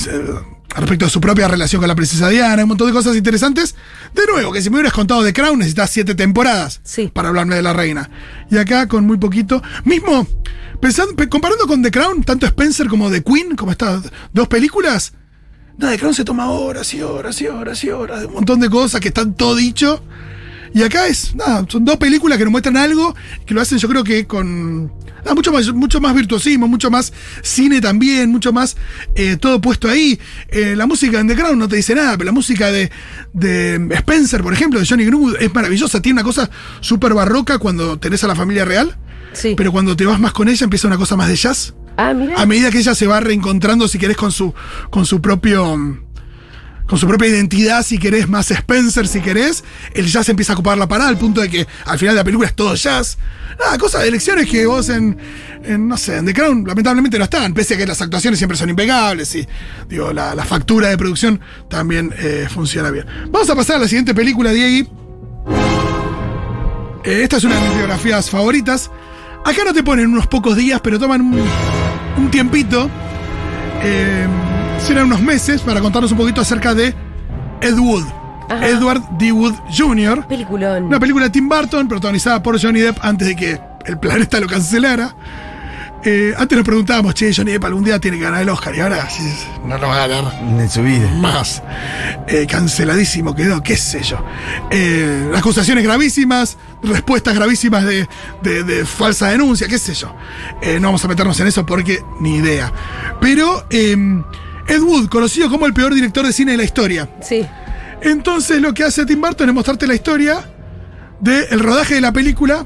respecto 0.74 1.05
a 1.05 1.10
su 1.10 1.19
propia 1.19 1.50
relación 1.50 1.81
con 1.81 1.89
la 1.89 1.95
princesa 1.95 2.29
Diana, 2.29 2.63
un 2.63 2.69
montón 2.69 2.88
de 2.88 2.93
cosas 2.93 3.15
interesantes. 3.17 3.75
De 4.13 4.25
nuevo, 4.25 4.53
que 4.53 4.62
si 4.62 4.69
me 4.69 4.75
hubieras 4.77 4.93
contado 4.93 5.21
de 5.21 5.33
Crown 5.33 5.60
necesitas 5.60 5.89
siete 5.89 6.15
temporadas 6.15 6.79
Sí. 6.83 7.10
para 7.13 7.27
hablarme 7.27 7.55
de 7.55 7.62
la 7.62 7.74
reina. 7.74 8.10
Y 8.50 8.57
acá 8.57 8.88
con 8.88 9.05
muy 9.05 9.17
poquito. 9.17 9.62
Mismo, 9.83 10.25
pensando, 10.79 11.13
pe- 11.15 11.27
comparando 11.27 11.67
con 11.67 11.81
The 11.81 11.91
Crown, 11.91 12.24
tanto 12.24 12.45
Spencer 12.45 12.88
como 12.88 13.12
The 13.12 13.21
Queen, 13.21 13.55
como 13.57 13.71
estas 13.71 14.03
dos 14.31 14.48
películas, 14.48 15.12
nada, 15.77 15.91
The 15.93 16.00
Crown 16.00 16.13
se 16.13 16.24
toma 16.24 16.50
horas 16.50 16.93
y 16.93 17.01
horas 17.01 17.41
y 17.41 17.48
horas 17.48 17.83
y 17.83 17.89
horas 17.89 18.24
un 18.25 18.33
montón 18.33 18.60
de 18.62 18.69
cosas 18.69 19.01
que 19.01 19.10
están 19.10 19.33
todo 19.36 19.55
dicho. 19.55 20.01
Y 20.74 20.84
acá 20.84 21.08
es, 21.08 21.36
nada, 21.36 21.66
son 21.68 21.84
dos 21.84 21.98
películas 21.98 22.38
que 22.38 22.46
nos 22.46 22.51
muestran 22.51 22.78
algo, 22.78 23.13
que 23.46 23.54
lo 23.54 23.60
hacen 23.62 23.78
yo 23.78 23.90
creo 23.90 24.04
que 24.06 24.25
con 24.25 24.86
nada, 25.18 25.36
mucho, 25.36 25.51
más, 25.51 25.68
mucho 25.74 26.00
más 26.00 26.16
virtuosismo, 26.16 26.68
mucho 26.68 26.90
más 26.90 27.12
cine 27.42 27.82
también, 27.82 28.32
mucho 28.32 28.54
más 28.54 28.78
eh, 29.16 29.36
todo 29.36 29.60
puesto 29.60 29.90
ahí. 29.90 30.18
Eh, 30.48 30.75
la 30.78 30.86
música 30.88 31.22
The 31.28 31.36
Crown 31.36 31.60
no 31.60 31.68
te 31.68 31.75
dice 31.75 31.94
nada, 31.94 32.13
pero 32.13 32.25
la 32.28 32.32
música 32.32 32.72
de, 32.72 32.90
de 33.34 33.86
Spencer, 33.98 34.42
por 34.44 34.54
ejemplo, 34.54 34.80
de 34.80 34.86
Johnny 34.88 35.04
Greenwood, 35.04 35.36
es 35.42 35.54
maravillosa, 35.54 36.01
tiene 36.01 36.22
una 36.22 36.24
cosa 36.24 36.50
súper 36.80 37.13
barroca 37.13 37.58
cuando 37.58 38.00
tenés 38.00 38.24
a 38.24 38.28
la 38.28 38.36
familia 38.36 38.63
real, 38.63 38.98
Sí. 39.34 39.56
pero 39.58 39.72
cuando 39.74 39.96
te 39.98 40.06
vas 40.06 40.20
más 40.20 40.32
con 40.34 40.48
ella 40.50 40.63
empieza 40.63 40.88
una 40.88 40.98
cosa 40.98 41.16
más 41.18 41.28
de 41.28 41.36
jazz. 41.36 41.74
ah, 41.98 42.13
mira. 42.13 42.36
A 42.42 42.46
medida 42.46 42.72
que 42.72 42.80
ella 42.80 42.96
se 42.96 43.08
va 43.08 43.20
reencontrando, 43.20 43.88
si 43.90 43.98
querés, 44.00 44.16
con 44.18 44.32
su, 44.32 44.54
con 44.90 45.06
su 45.06 45.22
propio. 45.22 46.00
Con 46.91 47.00
su 47.00 47.07
propia 47.07 47.29
identidad, 47.29 47.83
si 47.83 47.98
querés, 47.98 48.27
más 48.27 48.51
Spencer, 48.51 49.07
si 49.07 49.21
querés, 49.21 49.63
el 49.93 50.07
jazz 50.07 50.27
empieza 50.27 50.51
a 50.51 50.55
ocupar 50.55 50.77
la 50.77 50.89
parada, 50.89 51.10
al 51.10 51.17
punto 51.17 51.39
de 51.39 51.50
que 51.50 51.65
al 51.86 51.98
final 51.98 52.15
de 52.15 52.19
la 52.19 52.25
película 52.25 52.50
es 52.50 52.53
todo 52.53 52.75
jazz. 52.75 53.17
Nada, 53.57 53.77
cosas 53.77 54.01
de 54.01 54.10
elecciones 54.10 54.45
que 54.50 54.65
vos 54.65 54.89
en, 54.89 55.17
en, 55.63 55.88
no 55.88 55.95
sé, 55.95 56.17
en 56.17 56.25
The 56.25 56.33
Crown 56.33 56.65
lamentablemente 56.67 57.17
no 57.17 57.24
están, 57.24 57.53
pese 57.53 57.75
a 57.75 57.77
que 57.77 57.88
las 57.88 58.01
actuaciones 58.01 58.39
siempre 58.39 58.57
son 58.57 58.69
impecables 58.69 59.33
y, 59.36 59.48
digo, 59.88 60.12
la, 60.12 60.36
la 60.36 60.43
factura 60.43 60.89
de 60.89 60.98
producción 60.98 61.39
también 61.69 62.13
eh, 62.17 62.50
funciona 62.53 62.91
bien. 62.91 63.05
Vamos 63.29 63.50
a 63.50 63.55
pasar 63.55 63.77
a 63.77 63.79
la 63.79 63.88
siguiente 63.88 64.13
película, 64.13 64.51
Diegui. 64.51 64.89
Eh, 67.05 67.24
esta 67.24 67.38
es 67.38 67.43
una 67.45 67.55
de 67.55 67.62
mis 67.69 67.77
biografías 67.77 68.29
favoritas. 68.29 68.91
Acá 69.45 69.63
no 69.63 69.74
te 69.74 69.81
ponen 69.81 70.07
unos 70.07 70.27
pocos 70.27 70.57
días, 70.57 70.81
pero 70.83 71.00
toman 71.00 71.21
un, 71.21 71.41
un 72.17 72.29
tiempito. 72.29 72.89
Eh, 73.81 74.27
serán 74.86 75.06
unos 75.06 75.22
meses 75.22 75.62
para 75.62 75.80
contarnos 75.82 76.12
un 76.12 76.18
poquito 76.18 76.42
acerca 76.42 76.74
de 76.74 76.94
Ed 77.62 77.78
Wood. 77.78 78.04
Ajá. 78.50 78.68
Edward 78.68 79.02
D. 79.18 79.32
Wood 79.32 79.54
Jr. 79.76 80.28
Peliculón. 80.28 80.84
Una 80.86 81.00
película 81.00 81.26
de 81.26 81.32
Tim 81.32 81.48
Burton 81.48 81.88
protagonizada 81.88 82.44
por 82.44 82.62
Johnny 82.62 82.82
Depp 82.82 82.98
antes 83.02 83.28
de 83.30 83.36
que 83.36 83.60
el 83.86 83.98
planeta 83.98 84.40
lo 84.42 84.48
cancelara. 84.48 85.16
Eh, 86.04 86.34
antes 86.38 86.58
nos 86.58 86.66
preguntábamos, 86.66 87.14
che, 87.14 87.32
Johnny 87.34 87.52
Depp 87.52 87.64
algún 87.64 87.84
día 87.86 88.00
tiene 88.00 88.18
que 88.18 88.24
ganar 88.24 88.42
el 88.42 88.50
Oscar. 88.50 88.76
Y 88.76 88.82
ahora 88.82 89.08
sí, 89.10 89.24
no 89.66 89.78
lo 89.78 89.88
va 89.88 90.04
a 90.04 90.08
ganar 90.08 90.34
En 90.42 90.70
su 90.70 90.82
vida. 90.82 91.08
más. 91.14 91.64
Eh, 92.28 92.46
canceladísimo 92.50 93.34
quedó, 93.36 93.62
qué 93.64 93.78
sé 93.78 94.02
yo. 94.04 94.18
Eh, 94.72 95.32
acusaciones 95.34 95.84
gravísimas, 95.86 96.58
respuestas 96.84 97.34
gravísimas 97.36 97.86
de, 97.86 98.10
de- 98.42 98.64
de 98.64 98.86
falsa 98.86 99.30
denuncia, 99.30 99.68
qué 99.70 99.78
sé 99.80 99.94
yo. 99.94 100.14
Eh, 100.62 100.78
no 100.82 100.90
vamos 100.90 101.06
a 101.06 101.08
meternos 101.08 101.40
en 101.40 101.48
eso 101.48 101.66
porque 101.66 102.04
ni 102.20 102.36
idea. 102.38 102.74
Pero 103.22 103.64
eh, 103.70 103.96
Ed 104.72 104.82
Wood, 104.82 105.10
conocido 105.10 105.50
como 105.50 105.66
el 105.66 105.74
peor 105.74 105.94
director 105.94 106.25
de 106.25 106.34
cine 106.34 106.51
de 106.54 106.58
la 106.58 106.63
historia. 106.63 107.10
Sí. 107.22 107.46
Entonces 108.01 108.62
lo 108.62 108.74
que 108.74 108.84
hace 108.84 109.06
Tim 109.06 109.22
Burton 109.22 109.50
es 109.50 109.56
mostrarte 109.56 109.86
la 109.88 109.94
historia 109.96 110.44
del 111.20 111.60
rodaje 111.60 111.96
de 111.96 112.01
la 112.01 112.12
película, 112.12 112.66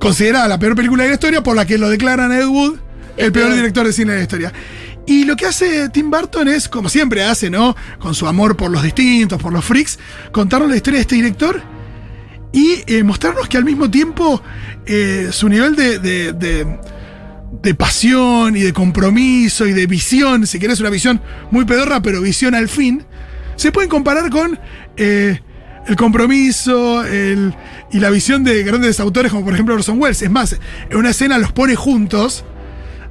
considerada 0.00 0.48
la 0.48 0.58
peor 0.58 0.74
película 0.74 1.02
de 1.04 1.10
la 1.10 1.14
historia, 1.14 1.42
por 1.42 1.54
la 1.56 1.66
que 1.66 1.78
lo 1.78 1.88
declaran 1.88 2.32
a 2.32 2.38
Ed 2.38 2.46
Wood 2.46 2.74
el, 3.16 3.26
El 3.26 3.32
peor 3.32 3.46
peor. 3.46 3.56
director 3.56 3.86
de 3.86 3.92
cine 3.92 4.12
de 4.12 4.18
la 4.18 4.22
historia. 4.22 4.52
Y 5.06 5.24
lo 5.24 5.36
que 5.36 5.46
hace 5.46 5.88
Tim 5.90 6.10
Burton 6.10 6.48
es, 6.48 6.68
como 6.68 6.88
siempre 6.88 7.24
hace, 7.24 7.50
¿no? 7.50 7.74
Con 7.98 8.14
su 8.14 8.26
amor 8.26 8.56
por 8.56 8.70
los 8.70 8.82
distintos, 8.82 9.40
por 9.40 9.52
los 9.52 9.64
freaks, 9.64 9.98
contarnos 10.32 10.70
la 10.70 10.76
historia 10.76 10.98
de 10.98 11.02
este 11.02 11.16
director 11.16 11.60
y 12.52 12.82
eh, 12.86 13.02
mostrarnos 13.04 13.48
que 13.48 13.56
al 13.56 13.64
mismo 13.64 13.90
tiempo 13.90 14.42
eh, 14.86 15.28
su 15.32 15.48
nivel 15.48 15.74
de, 15.76 15.98
de- 15.98 16.32
de- 16.32 16.80
de 17.62 17.74
pasión 17.74 18.56
y 18.56 18.60
de 18.60 18.72
compromiso 18.72 19.66
y 19.66 19.72
de 19.72 19.86
visión, 19.86 20.46
si 20.46 20.58
querés 20.58 20.80
una 20.80 20.90
visión 20.90 21.20
muy 21.50 21.64
pedorra, 21.64 22.00
pero 22.00 22.20
visión 22.20 22.54
al 22.54 22.68
fin, 22.68 23.04
se 23.56 23.72
pueden 23.72 23.90
comparar 23.90 24.30
con 24.30 24.58
eh, 24.96 25.40
el 25.86 25.96
compromiso 25.96 27.04
el- 27.04 27.54
y 27.92 27.98
la 27.98 28.10
visión 28.10 28.44
de 28.44 28.62
grandes 28.62 29.00
autores 29.00 29.32
como 29.32 29.44
por 29.44 29.54
ejemplo 29.54 29.74
Orson 29.74 30.00
Welles. 30.00 30.22
Es 30.22 30.30
más, 30.30 30.56
en 30.88 30.96
una 30.96 31.10
escena 31.10 31.38
los 31.38 31.52
pone 31.52 31.74
juntos, 31.74 32.44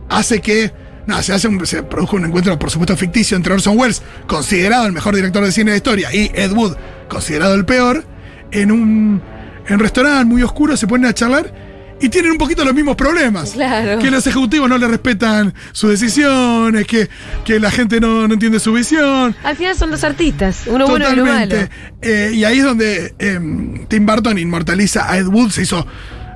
hace 0.10 0.39
que 0.41 0.72
nada, 1.05 1.22
se, 1.22 1.34
hace 1.34 1.50
se 1.65 1.84
produjo 1.84 2.15
un 2.15 2.25
encuentro, 2.25 2.58
por 2.58 2.72
supuesto, 2.72 2.96
ficticio 2.96 3.36
entre 3.36 3.53
Orson 3.53 3.77
Welles, 3.77 4.01
considerado 4.27 4.86
el 4.86 4.93
mejor 4.93 5.15
director 5.15 5.43
de 5.43 5.51
cine 5.51 5.72
de 5.72 5.77
historia, 5.77 6.13
y 6.13 6.31
Ed 6.34 6.51
Wood, 6.51 6.75
considerado 7.10 7.55
el 7.55 7.65
peor, 7.65 8.05
en 8.51 8.72
un, 8.72 9.22
en 9.67 9.74
un 9.74 9.79
restaurante 9.79 10.25
muy 10.25 10.41
oscuro 10.43 10.77
se 10.77 10.88
ponen 10.88 11.08
a 11.10 11.13
charlar 11.13 11.69
y 12.01 12.10
tienen 12.10 12.32
un 12.32 12.38
poquito 12.38 12.63
los 12.63 12.74
mismos 12.74 12.96
problemas. 12.96 13.51
Claro. 13.51 14.00
Que 14.00 14.12
los 14.12 14.25
ejecutivos 14.25 14.70
no 14.70 14.77
le 14.77 14.88
respetan 14.88 15.53
sus 15.72 15.91
decisiones, 15.91 16.88
que, 16.88 17.10
que 17.44 17.60
la 17.60 17.72
gente 17.72 18.00
no, 18.00 18.27
no 18.27 18.34
entiende 18.34 18.60
su 18.60 18.74
visión. 18.74 19.36
Al 19.44 19.56
final 19.56 19.75
son 19.75 19.91
dos 19.91 20.03
artistas, 20.03 20.63
uno 20.68 20.88
bueno 20.88 21.10
y 21.10 21.13
uno 21.13 21.25
malo. 21.25 21.56
Eh, 22.01 22.32
y 22.34 22.44
ahí 22.44 22.60
es 22.60 22.63
donde 22.63 23.13
eh, 23.20 23.39
Tim 23.88 24.06
Burton 24.06 24.38
inmortaliza 24.38 25.12
a 25.12 25.18
Ed 25.18 25.27
Wood, 25.27 25.51
se 25.51 25.63
hizo 25.63 25.86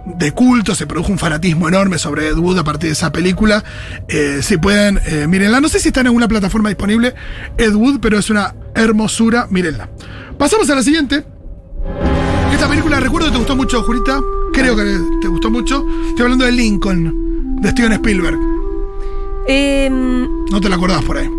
de 0.06 0.32
culto, 0.32 0.76
se 0.76 0.86
produjo 0.86 1.12
un 1.12 1.18
fanatismo 1.18 1.68
enorme 1.68 1.98
sobre 1.98 2.28
Ed 2.28 2.38
Wood 2.38 2.60
a 2.60 2.64
partir 2.64 2.90
de 2.90 2.94
esa 2.94 3.12
película. 3.12 3.64
Eh, 4.08 4.40
si 4.42 4.58
pueden, 4.58 5.00
eh, 5.06 5.28
mírenla. 5.28 5.62
No 5.62 5.70
sé 5.70 5.80
si 5.80 5.90
está 5.90 6.02
en 6.02 6.08
alguna 6.08 6.28
plataforma 6.28 6.70
disponible 6.70 7.16
Ed 7.58 7.74
Wood, 7.74 8.00
pero 8.02 8.18
es 8.18 8.30
una 8.30 8.54
hermosura, 8.76 9.48
mírenla. 9.50 9.90
Pasamos 10.38 10.70
a 10.70 10.76
la 10.76 10.84
siguiente. 10.84 11.24
Esta 12.52 12.68
película 12.68 13.00
recuerdo 13.00 13.28
que 13.28 13.34
te 13.34 13.38
gustó 13.38 13.56
mucho, 13.56 13.82
Jurita. 13.84 14.20
Creo 14.54 14.76
que 14.76 14.84
te 15.22 15.28
gustó 15.28 15.50
mucho. 15.50 15.86
Estoy 16.10 16.24
hablando 16.24 16.46
de 16.46 16.52
Lincoln, 16.52 17.58
de 17.62 17.70
Steven 17.72 17.94
Spielberg. 17.94 18.38
Em, 19.48 20.46
No 20.52 20.62
te 20.62 20.70
la 20.70 20.76
acordás 20.76 21.04
por 21.04 21.18
ahí. 21.18 21.30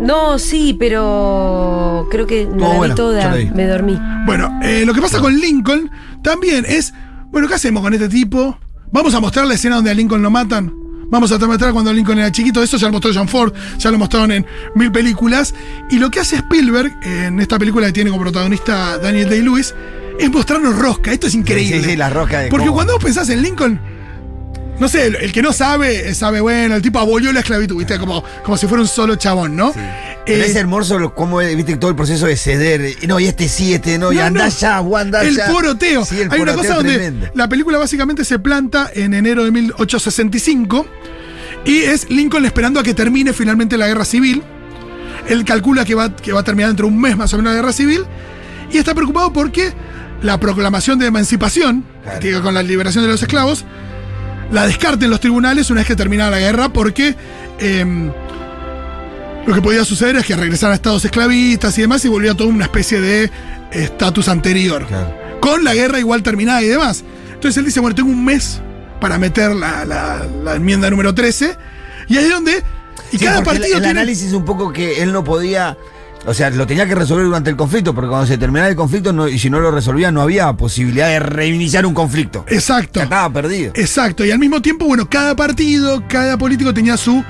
no, 0.00 0.38
sí, 0.38 0.76
pero 0.78 2.06
creo 2.10 2.26
que 2.26 2.46
no 2.46 2.80
la 2.82 2.88
vi 2.88 2.94
toda. 2.94 3.34
Me 3.54 3.66
dormí. 3.66 3.98
Bueno, 4.26 4.60
eh, 4.62 4.84
lo 4.86 4.94
que 4.94 5.00
pasa 5.00 5.18
con 5.20 5.36
Lincoln 5.36 5.90
también 6.22 6.64
es, 6.68 6.92
bueno, 7.32 7.48
¿qué 7.48 7.54
hacemos 7.54 7.82
con 7.82 7.92
este 7.94 8.08
tipo? 8.08 8.56
Vamos 8.92 9.14
a 9.14 9.20
mostrar 9.20 9.46
la 9.46 9.54
escena 9.54 9.76
donde 9.76 9.90
a 9.90 9.94
Lincoln 9.94 10.22
lo 10.22 10.30
matan. 10.30 10.72
Vamos 11.10 11.32
a 11.32 11.38
mostrar 11.38 11.72
cuando 11.72 11.92
Lincoln 11.92 12.18
era 12.18 12.30
chiquito. 12.30 12.62
Eso 12.62 12.76
ya 12.76 12.86
lo 12.88 12.92
mostró 12.92 13.10
John 13.14 13.28
Ford, 13.28 13.52
ya 13.78 13.90
lo 13.90 13.98
mostraron 13.98 14.30
en 14.30 14.46
mil 14.74 14.92
películas. 14.92 15.54
Y 15.90 15.98
lo 15.98 16.10
que 16.10 16.20
hace 16.20 16.36
Spielberg 16.36 16.96
en 17.02 17.40
esta 17.40 17.58
película 17.58 17.86
que 17.86 17.92
tiene 17.94 18.10
como 18.10 18.22
protagonista 18.22 18.98
Daniel 18.98 19.28
Day-Lewis 19.28 19.74
es 20.18 20.30
mostrarnos 20.30 20.76
rosca. 20.78 21.12
Esto 21.12 21.26
es 21.26 21.34
increíble. 21.34 21.82
Sí, 21.82 21.90
sí, 21.90 21.96
la 21.96 22.10
rosca 22.10 22.40
de 22.40 22.48
Porque 22.48 22.66
cómo- 22.66 22.76
cuando 22.76 22.94
vos 22.94 23.04
pensás 23.04 23.28
en 23.30 23.42
Lincoln, 23.42 23.80
no 24.78 24.88
sé, 24.88 25.06
el, 25.06 25.16
el 25.16 25.32
que 25.32 25.42
no 25.42 25.52
sabe, 25.52 26.08
eh, 26.10 26.14
sabe, 26.14 26.40
bueno, 26.40 26.76
el 26.76 26.82
tipo 26.82 26.98
abolió 27.00 27.32
la 27.32 27.40
esclavitud, 27.40 27.76
¿viste? 27.76 27.98
Como, 27.98 28.22
como 28.44 28.56
si 28.56 28.66
fuera 28.68 28.80
un 28.82 28.88
solo 28.88 29.16
chabón, 29.16 29.56
¿no? 29.56 29.72
Pero 29.72 30.42
Eh, 30.44 30.46
es 30.46 30.54
hermoso 30.54 30.98
lo- 31.00 31.14
cómo, 31.14 31.38
viste, 31.38 31.76
todo 31.78 31.90
el 31.90 31.96
proceso 31.96 32.26
de 32.26 32.36
ceder. 32.36 32.94
No, 33.08 33.18
y 33.18 33.26
este 33.26 33.48
sí, 33.48 33.74
este 33.74 33.98
no, 33.98 34.12
y 34.12 34.16
No, 34.16 34.22
andá 34.22 34.44
no. 34.44 34.50
ya, 34.50 34.78
vos 34.80 35.00
andá 35.00 35.22
El 35.22 35.34
ya. 35.36 35.48
poroteo. 35.50 36.04
Sí, 36.04 36.20
el 36.20 36.30
Hay 36.30 36.40
una 36.40 36.54
cosa 36.54 36.74
donde 36.76 37.30
la 37.34 37.48
película 37.48 37.78
básicamente 37.78 38.24
se 38.24 38.38
planta 38.38 38.90
en 38.94 39.14
enero 39.14 39.44
de 39.44 39.50
1865 39.50 40.86
y 41.64 41.78
es 41.78 42.08
Lincoln 42.10 42.44
esperando 42.44 42.78
a 42.78 42.82
que 42.84 42.94
termine 42.94 43.32
finalmente 43.32 43.76
la 43.76 43.86
guerra 43.88 44.04
civil. 44.04 44.42
Él 45.28 45.44
calcula 45.44 45.84
que 45.84 45.94
va, 45.94 46.14
que 46.14 46.32
va 46.32 46.40
a 46.40 46.44
terminar 46.44 46.70
dentro 46.70 46.86
de 46.86 46.92
un 46.92 47.00
mes 47.00 47.16
más 47.16 47.32
o 47.34 47.36
menos 47.36 47.52
la 47.52 47.56
guerra 47.60 47.72
civil 47.72 48.04
y 48.70 48.78
está 48.78 48.94
preocupado 48.94 49.32
porque 49.32 49.72
la 50.22 50.38
proclamación 50.40 50.98
de 50.98 51.06
emancipación, 51.06 51.84
Claro. 52.02 52.20
que 52.20 52.40
con 52.40 52.54
la 52.54 52.62
liberación 52.62 53.04
de 53.04 53.10
los 53.10 53.22
esclavos, 53.22 53.64
la 54.52 54.66
descarten 54.66 55.10
los 55.10 55.20
tribunales 55.20 55.70
una 55.70 55.80
vez 55.80 55.86
que 55.88 55.96
termina 55.96 56.30
la 56.30 56.38
guerra 56.38 56.70
porque 56.70 57.14
em, 57.60 58.10
lo 59.46 59.54
que 59.54 59.62
podía 59.62 59.84
suceder 59.84 60.16
es 60.16 60.26
que 60.26 60.36
regresaran 60.36 60.72
a 60.72 60.76
estados 60.76 61.04
esclavistas 61.04 61.76
y 61.78 61.82
demás 61.82 62.04
y 62.04 62.08
volvía 62.08 62.34
toda 62.34 62.50
una 62.50 62.64
especie 62.64 63.00
de 63.00 63.30
estatus 63.72 64.28
anterior. 64.28 64.86
Claro. 64.86 65.14
Con 65.40 65.64
la 65.64 65.74
guerra 65.74 65.98
igual 65.98 66.22
terminada 66.22 66.62
y 66.62 66.66
demás. 66.68 67.04
Entonces 67.34 67.56
él 67.58 67.64
dice, 67.66 67.80
bueno, 67.80 67.94
tengo 67.94 68.10
un 68.10 68.24
mes 68.24 68.60
para 69.00 69.18
meter 69.18 69.54
la, 69.54 69.84
la- 69.84 70.26
la 70.44 70.54
enmienda 70.56 70.90
número 70.90 71.14
13. 71.14 71.56
Y 72.08 72.16
ahí 72.16 72.24
es 72.24 72.30
donde... 72.30 72.62
Y 73.12 73.18
Sí, 73.18 73.24
cada 73.24 73.42
porque 73.42 73.56
el- 73.56 73.60
partido 73.60 73.76
el, 73.78 73.82
tiene... 73.84 74.00
análisis 74.00 74.32
un 74.32 74.44
poco 74.44 74.72
que 74.72 75.02
él 75.02 75.12
no 75.12 75.22
podía. 75.24 75.76
O 76.26 76.34
sea, 76.34 76.50
lo 76.50 76.66
tenía 76.66 76.86
que 76.86 76.94
resolver 76.94 77.24
durante 77.24 77.48
el 77.48 77.56
conflicto, 77.56 77.94
porque 77.94 78.08
cuando 78.10 78.26
se 78.26 78.36
terminaba 78.36 78.68
el 78.68 78.76
conflicto 78.76 79.12
no- 79.12 79.28
y 79.28 79.38
si 79.38 79.48
no 79.48 79.60
lo 79.60 79.70
resolvía, 79.70 80.10
no 80.12 80.20
había 80.20 80.52
posibilidad 80.54 81.08
de 81.08 81.20
reiniciar 81.20 81.86
un 81.86 81.94
conflicto. 81.94 82.44
Exacto. 82.48 83.00
Ya 83.00 83.04
estaba 83.04 83.32
perdido. 83.32 83.72
Exacto. 83.74 84.24
Y 84.24 84.30
al 84.30 84.38
mismo 84.38 84.60
tiempo, 84.60 84.84
bueno, 84.84 85.08
cada 85.08 85.34
partido, 85.36 86.02
cada 86.08 86.36
político 86.36 86.74
tenía 86.74 86.96
su 86.96 87.24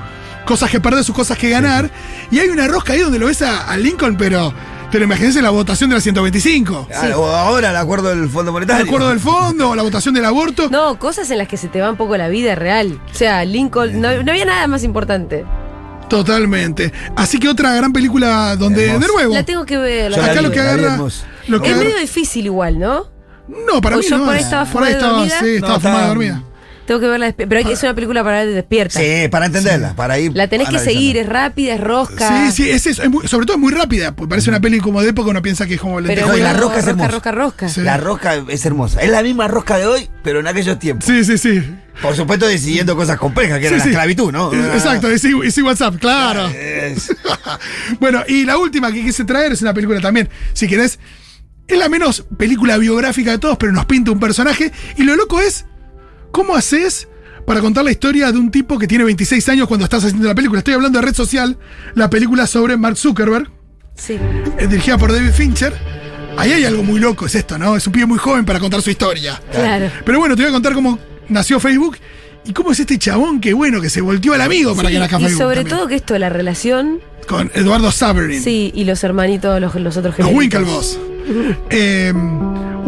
cosas 0.45 0.71
que 0.71 0.79
perder, 0.81 1.03
sus 1.03 1.15
cosas 1.15 1.37
que 1.37 1.49
ganar. 1.49 1.89
Y 2.31 2.39
hay 2.39 2.49
una 2.49 2.67
rosca 2.67 2.93
ahí 2.93 2.99
donde 2.99 3.19
lo 3.19 3.27
ves 3.27 3.41
a, 3.41 3.69
a 3.71 3.77
Lincoln, 3.77 4.17
pero... 4.17 4.53
Pero 4.91 5.03
imagínense 5.05 5.39
la 5.43 5.51
votación 5.51 5.91
de 5.91 5.97
la 5.97 6.01
125. 6.01 6.87
Ah, 6.91 7.09
o 7.15 7.27
Ahora 7.27 7.69
el 7.69 7.75
acuerdo 7.75 8.09
del 8.09 8.27
Fondo 8.27 8.49
El 8.49 8.53
Monetario. 8.53 8.85
acuerdo 8.87 9.09
del 9.09 9.19
fondo, 9.19 9.75
la 9.75 9.83
votación 9.83 10.15
del 10.15 10.25
aborto. 10.25 10.67
No, 10.71 10.97
cosas 10.97 11.29
en 11.29 11.37
las 11.37 11.47
que 11.47 11.57
se 11.57 11.67
te 11.67 11.79
va 11.79 11.91
un 11.91 11.95
poco 11.95 12.17
la 12.17 12.27
vida 12.27 12.55
real. 12.55 12.99
O 13.11 13.15
sea, 13.15 13.45
Lincoln, 13.45 14.01
no, 14.01 14.23
no 14.23 14.31
había 14.31 14.45
nada 14.45 14.65
más 14.65 14.83
importante. 14.83 15.45
Totalmente. 16.09 16.91
Así 17.15 17.39
que 17.39 17.47
otra 17.49 17.73
gran 17.75 17.93
película 17.93 18.55
donde, 18.55 18.85
Hermoso. 18.87 19.07
de 19.07 19.13
nuevo, 19.13 19.33
La 19.35 19.43
tengo 19.43 19.65
que 19.65 19.77
ver. 19.77 20.11
la 20.11 20.17
Yo 20.17 20.21
la 20.21 20.25
acá 20.31 20.33
tengo 20.35 20.47
lo 20.47 20.53
que 20.53 20.61
vi 20.61 20.67
agarra. 20.67 20.97
Lo 21.47 21.61
que 21.61 21.67
Es 21.67 21.73
agarra- 21.73 21.89
medio 21.89 21.99
difícil 22.01 22.45
igual, 22.45 22.79
¿no? 22.79 23.07
no, 23.47 23.81
para 23.81 23.95
o 23.95 23.99
mí 23.99 24.05
yo 24.07 24.17
no. 24.17 24.25
por 24.25 24.33
ahí 24.33 24.39
es- 24.39 24.45
estaba 24.45 24.65
por 24.65 24.83
ahí 24.83 24.91
estaba, 24.93 25.13
dormida. 25.13 25.39
sí, 25.39 25.47
estaba 25.55 25.73
No, 25.73 25.79
fumada 25.79 26.07
dormida. 26.07 26.43
Tengo 26.89 27.01
que 27.01 27.07
verla 27.07 27.31
Pero 27.37 27.59
es 27.69 27.83
una 27.83 27.93
película 27.93 28.23
para 28.23 28.43
ver 28.43 28.51
despierta. 28.55 28.99
Sí, 28.99 29.27
para 29.29 29.45
entenderla, 29.45 29.93
para 29.95 30.17
ir. 30.17 30.31
La 30.33 30.47
tenés 30.47 30.69
que 30.69 30.79
seguir, 30.79 31.17
es 31.17 31.29
rápida, 31.29 31.75
es 31.75 31.81
rosca. 31.81 32.47
Sí, 32.49 32.63
sí, 32.63 32.69
es 32.71 32.87
eso, 32.87 33.03
es 33.03 33.09
muy- 33.11 33.27
sobre 33.27 33.45
todo 33.45 33.57
es 33.57 33.61
muy 33.61 33.71
rápida, 33.71 34.15
parece 34.15 34.49
una 34.49 34.59
peli 34.59 34.79
como 34.79 34.99
de 35.03 35.09
época, 35.09 35.29
uno 35.29 35.39
piensa 35.43 35.67
que 35.67 35.75
es 35.75 35.79
como 35.79 36.01
Pero. 36.01 36.25
No, 36.25 36.35
y 36.35 36.41
la 36.41 36.53
rosca 36.53 36.79
es 36.79 36.87
hermosa. 36.87 37.11
rosca, 37.11 37.31
rosca. 37.31 37.69
Sí. 37.69 37.81
La 37.81 37.97
rosca 37.97 38.41
es 38.47 38.65
hermosa. 38.65 39.03
Es 39.03 39.11
la 39.11 39.21
misma 39.21 39.47
rosca 39.47 39.77
de 39.77 39.85
hoy, 39.85 40.09
pero 40.23 40.39
en 40.39 40.47
aquellos 40.47 40.79
tiempos. 40.79 41.05
Sí, 41.05 41.23
sí, 41.23 41.37
sí. 41.37 41.61
Por 42.01 42.15
supuesto, 42.15 42.47
decidiendo 42.47 42.95
cosas 42.95 43.19
complejas, 43.19 43.59
que 43.59 43.67
era 43.67 43.75
Sí, 43.77 43.83
la 43.83 43.89
esclavitud, 43.91 44.31
¿no? 44.31 44.51
Eh, 44.51 44.71
Exacto, 44.73 45.13
y 45.13 45.19
sí, 45.19 45.31
y 45.45 45.51
sí 45.51 45.61
WhatsApp, 45.61 45.97
claro. 45.99 46.47
Es- 46.47 47.15
bueno, 47.99 48.23
y 48.27 48.45
la 48.45 48.57
última 48.57 48.91
que 48.91 49.03
quise 49.03 49.25
traer 49.25 49.51
es 49.51 49.61
una 49.61 49.75
película 49.75 50.01
también, 50.01 50.27
si 50.53 50.67
querés, 50.67 50.97
es 51.67 51.77
la 51.77 51.87
menos 51.87 52.25
película 52.35 52.77
biográfica 52.77 53.29
de 53.29 53.37
todos, 53.37 53.57
pero 53.57 53.71
nos 53.71 53.85
pinta 53.85 54.09
un 54.09 54.19
personaje. 54.19 54.71
Y 54.97 55.03
lo 55.03 55.15
loco 55.15 55.39
es, 55.39 55.65
¿cómo 56.31 56.55
haces 56.55 57.07
para 57.45 57.61
contar 57.61 57.83
la 57.83 57.91
historia 57.91 58.31
de 58.31 58.37
un 58.37 58.51
tipo 58.51 58.77
que 58.77 58.87
tiene 58.87 59.03
26 59.03 59.47
años 59.49 59.67
cuando 59.67 59.83
estás 59.85 60.03
haciendo 60.03 60.27
la 60.27 60.35
película? 60.35 60.59
Estoy 60.59 60.73
hablando 60.75 60.99
de 60.99 61.05
Red 61.05 61.15
Social, 61.15 61.57
la 61.95 62.09
película 62.09 62.47
sobre 62.47 62.77
Mark 62.77 62.97
Zuckerberg, 62.97 63.49
Sí. 63.95 64.13
eh, 64.57 64.67
dirigida 64.67 64.97
por 64.97 65.11
David 65.11 65.31
Fincher. 65.31 65.73
Ahí 66.37 66.53
hay 66.53 66.63
algo 66.63 66.83
muy 66.83 66.99
loco, 66.99 67.25
es 67.25 67.35
esto, 67.35 67.57
¿no? 67.57 67.75
Es 67.75 67.85
un 67.85 67.91
pibe 67.93 68.05
muy 68.05 68.17
joven 68.19 68.45
para 68.45 68.59
contar 68.59 68.81
su 68.81 68.89
historia. 68.89 69.41
Claro. 69.51 69.91
Pero 70.05 70.19
bueno, 70.19 70.35
te 70.35 70.43
voy 70.43 70.49
a 70.49 70.53
contar 70.53 70.73
cómo 70.73 70.97
nació 71.27 71.59
Facebook 71.59 71.97
y 72.45 72.53
cómo 72.53 72.71
es 72.71 72.79
este 72.79 72.97
chabón 72.97 73.41
que, 73.41 73.53
bueno, 73.53 73.81
que 73.81 73.89
se 73.89 73.99
volteó 73.99 74.33
al 74.33 74.41
amigo 74.41 74.73
para 74.75 74.87
Sí, 74.87 74.93
que 74.95 74.99
nazca 74.99 75.17
y 75.19 75.23
Facebook. 75.23 75.41
sobre 75.41 75.55
también. 75.57 75.77
todo 75.77 75.87
que 75.87 75.95
esto 75.95 76.13
de 76.13 76.19
la 76.19 76.29
relación, 76.29 77.01
Con 77.27 77.51
Eduardo 77.55 77.91
Saverin. 77.91 78.41
sí, 78.41 78.71
y 78.73 78.85
los 78.85 79.03
hermanitos, 79.03 79.59
los, 79.59 79.75
los 79.75 79.97
otros 79.97 80.17
Los 80.17 80.27
gemelitos. 80.27 80.59
Winklevoss. 80.61 80.99
Eh, 81.69 82.11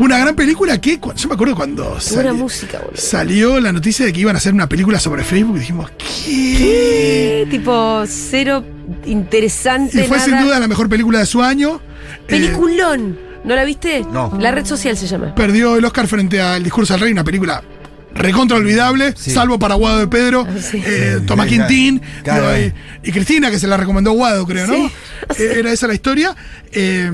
una 0.06 0.18
gran 0.20 0.36
película 0.36 0.80
que, 0.82 1.00
yo 1.16 1.28
me 1.28 1.36
acuerdo 1.36 1.56
cuando 1.56 1.84
Qué 1.84 2.14
buena 2.16 2.30
sali- 2.32 2.42
música, 2.42 2.80
boludo. 2.80 2.98
salió 3.02 3.60
la 3.60 3.72
noticia 3.72 4.06
de 4.06 4.14
que 4.14 4.20
iban 4.22 4.36
a 4.36 4.38
hacer 4.40 4.54
una 4.54 4.68
película 4.68 5.00
sobre 5.00 5.24
Facebook 5.24 5.58
y 5.58 5.60
dijimos, 5.60 5.92
¿qué? 5.98 7.42
Eh, 7.44 7.48
tipo, 7.50 8.04
cero 8.08 8.64
interesante. 9.06 10.04
Y 10.04 10.08
fue 10.08 10.20
sin 10.20 10.40
duda 10.40 10.60
la 10.60 10.68
mejor 10.68 10.90
película 10.90 11.20
de 11.20 11.26
su 11.26 11.42
año. 11.42 11.82
Eh, 12.08 12.22
Peliculón. 12.28 13.18
¿No 13.44 13.56
la 13.56 13.64
viste? 13.64 14.06
No. 14.12 14.38
La 14.40 14.52
red 14.52 14.66
social 14.66 14.96
se 14.96 15.08
llama. 15.08 15.34
perdió 15.34 15.76
el 15.76 15.84
Oscar 15.86 16.08
frente 16.08 16.40
al 16.40 16.64
Discurso 16.64 16.94
del 16.94 17.02
Rey, 17.02 17.12
una 17.12 17.24
película 17.24 17.64
recontra 18.14 18.58
olvidable, 18.58 19.14
Sí. 19.16 19.32
salvo 19.32 19.58
para 19.58 19.76
Guado 19.76 20.00
de 20.00 20.08
Pedro, 20.08 20.46
Ah, 20.48 20.62
sí. 20.62 20.84
eh, 20.86 21.22
Tomás 21.26 21.48
Quintín 21.48 22.02
claro. 22.24 22.56
y, 22.60 22.74
y 23.08 23.12
Cristina, 23.12 23.50
que 23.50 23.58
se 23.58 23.68
la 23.68 23.78
recomendó 23.78 24.12
Guado, 24.12 24.46
creo, 24.46 24.68
¿no? 24.68 24.74
Sí. 25.36 25.44
Eh, 25.44 25.54
Era 25.60 25.72
esa 25.72 25.88
la 25.88 25.94
historia. 25.94 26.36
Eh, 26.74 27.10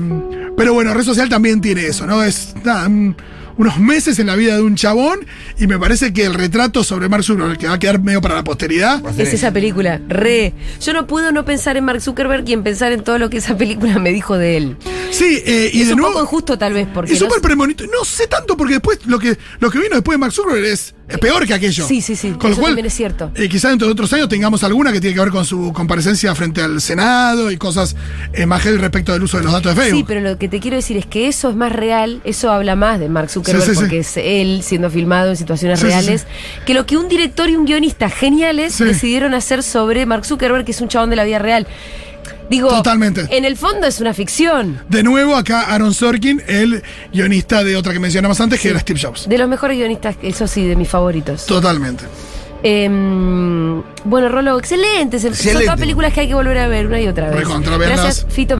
pero 0.58 0.74
bueno, 0.74 0.92
Red 0.92 1.04
Social 1.04 1.28
también 1.30 1.60
tiene 1.62 1.86
eso, 1.86 2.06
¿no? 2.06 2.22
Es 2.22 2.54
nada, 2.64 2.86
un- 2.88 3.16
unos 3.56 3.76
meses 3.80 4.20
en 4.20 4.28
la 4.28 4.36
vida 4.36 4.54
de 4.54 4.62
un 4.62 4.76
chabón 4.76 5.26
y 5.58 5.66
me 5.66 5.80
parece 5.80 6.12
que 6.12 6.24
el 6.24 6.34
retrato 6.34 6.84
sobre 6.84 7.08
Mark 7.08 7.24
Zuckerberg, 7.24 7.58
que 7.58 7.66
va 7.66 7.72
a 7.74 7.78
quedar 7.80 8.00
medio 8.00 8.20
para 8.20 8.36
la 8.36 8.44
posteridad, 8.44 9.02
Es 9.18 9.32
esa 9.34 9.50
película, 9.52 10.00
re. 10.06 10.54
Yo 10.80 10.92
no 10.92 11.08
puedo 11.08 11.32
no 11.32 11.44
pensar 11.44 11.76
en 11.76 11.84
Mark 11.84 12.00
Zuckerberg 12.00 12.48
y 12.48 12.52
en 12.52 12.62
pensar 12.62 12.92
en 12.92 13.02
todo 13.02 13.18
lo 13.18 13.28
que 13.30 13.38
esa 13.38 13.56
película 13.58 13.98
me 13.98 14.12
dijo 14.12 14.38
de 14.38 14.56
él. 14.58 14.76
sí, 15.10 15.42
eh, 15.44 15.70
y 15.72 15.80
es 15.80 15.88
de 15.88 15.94
un 15.94 16.00
nuevo... 16.00 16.12
poco 16.14 16.24
injusto 16.26 16.56
tal 16.56 16.72
vez 16.74 16.86
porque... 16.94 17.12
Es 17.14 17.20
no 17.20 17.26
súper 17.26 17.42
premonitorio. 17.42 17.90
No 17.98 18.04
sé 18.04 18.28
tanto 18.28 18.56
porque 18.56 18.74
después 18.74 19.00
lo 19.06 19.18
que, 19.18 19.36
lo 19.58 19.70
que 19.72 19.78
vino 19.80 19.96
después 19.96 20.14
de 20.14 20.18
Mark 20.20 20.32
Zuckerberg 20.32 20.64
es, 20.64 20.94
es 21.08 21.18
peor 21.18 21.46
que 21.46 21.54
aquello. 21.54 21.86
Sí, 21.86 22.00
sí, 22.02 22.14
sí. 22.16 22.32
Con 22.32 22.50
lo 22.50 22.56
cual, 22.56 22.70
también 22.72 22.86
es 22.86 22.94
cierto. 22.94 23.30
eh, 23.34 23.48
quizá 23.48 23.70
dentro 23.70 23.86
de 23.88 23.92
otros 23.92 24.12
años 24.12 24.28
tengamos 24.28 24.62
alguna 24.64 24.92
que 24.92 25.00
tiene 25.00 25.14
que 25.14 25.20
ver 25.20 25.30
con 25.30 25.44
su 25.44 25.72
comparecencia 25.72 26.34
frente 26.34 26.60
al 26.62 26.80
Senado 26.80 27.50
y 27.50 27.56
cosas 27.56 27.96
eh, 28.32 28.44
más 28.46 28.62
heavy 28.62 28.76
respecto 28.78 29.12
del 29.12 29.22
uso 29.22 29.38
de 29.38 29.44
los 29.44 29.52
datos 29.52 29.74
de 29.74 29.80
Facebook. 29.82 30.00
Sí, 30.00 30.04
pero 30.06 30.20
lo 30.20 30.36
que 30.38 30.48
te 30.48 30.60
quiero 30.60 30.76
decir 30.76 30.96
es 30.98 31.06
que 31.06 31.28
eso 31.28 31.48
es 31.50 31.56
más 31.56 31.72
real, 31.72 32.20
eso 32.24 32.50
habla 32.50 32.76
más 32.76 33.00
de 33.00 33.08
Mark 33.08 33.30
Zuckerberg 33.30 33.62
Sí, 33.64 33.70
sí, 33.70 33.74
sí. 33.76 33.80
porque 33.80 33.98
es 34.00 34.16
él 34.16 34.60
siendo 34.62 34.90
filmado 34.90 35.30
en 35.30 35.36
situaciones 35.36 35.80
reales, 35.80 36.26
que 36.66 36.74
lo 36.74 36.84
que 36.84 36.96
un 36.96 37.08
director 37.08 37.48
y 37.48 37.56
un 37.56 37.64
guionista 37.64 38.10
geniales 38.10 38.76
decidieron 38.78 39.32
hacer 39.34 39.62
sobre 39.62 40.04
Mark 40.06 40.26
Zuckerberg, 40.26 40.64
que 40.64 40.72
es 40.72 40.80
un 40.80 40.88
chabón 40.88 41.10
de 41.10 41.16
la 41.16 41.24
vida 41.24 41.38
real. 41.38 41.66
Digo, 42.48 42.68
Totalmente. 42.68 43.26
en 43.30 43.44
el 43.44 43.56
fondo 43.56 43.86
es 43.86 44.00
una 44.00 44.14
ficción. 44.14 44.80
De 44.88 45.02
nuevo, 45.02 45.36
acá 45.36 45.62
Aaron 45.72 45.92
Sorkin, 45.92 46.42
el 46.46 46.82
guionista 47.12 47.62
de 47.62 47.76
otra 47.76 47.92
que 47.92 47.98
mencionamos 47.98 48.40
antes, 48.40 48.60
que 48.60 48.70
era 48.70 48.80
Steve 48.80 48.98
Jobs. 49.00 49.28
De 49.28 49.38
los 49.38 49.48
mejores 49.48 49.76
guionistas, 49.76 50.16
eso 50.22 50.46
sí, 50.46 50.66
de 50.66 50.76
mis 50.76 50.88
favoritos. 50.88 51.46
Totalmente. 51.46 52.04
Em, 52.62 53.82
bueno, 54.04 54.28
Rolo, 54.28 54.58
excelente. 54.58 55.20
Son 55.20 55.32
todas 55.32 55.78
películas 55.78 56.12
que 56.12 56.20
hay 56.20 56.28
que 56.28 56.34
volver 56.34 56.58
a 56.58 56.68
ver 56.68 56.86
una 56.86 57.00
y 57.00 57.06
otra 57.06 57.30
vez. 57.30 57.46
Gracias, 57.46 58.26
Fito. 58.28 58.56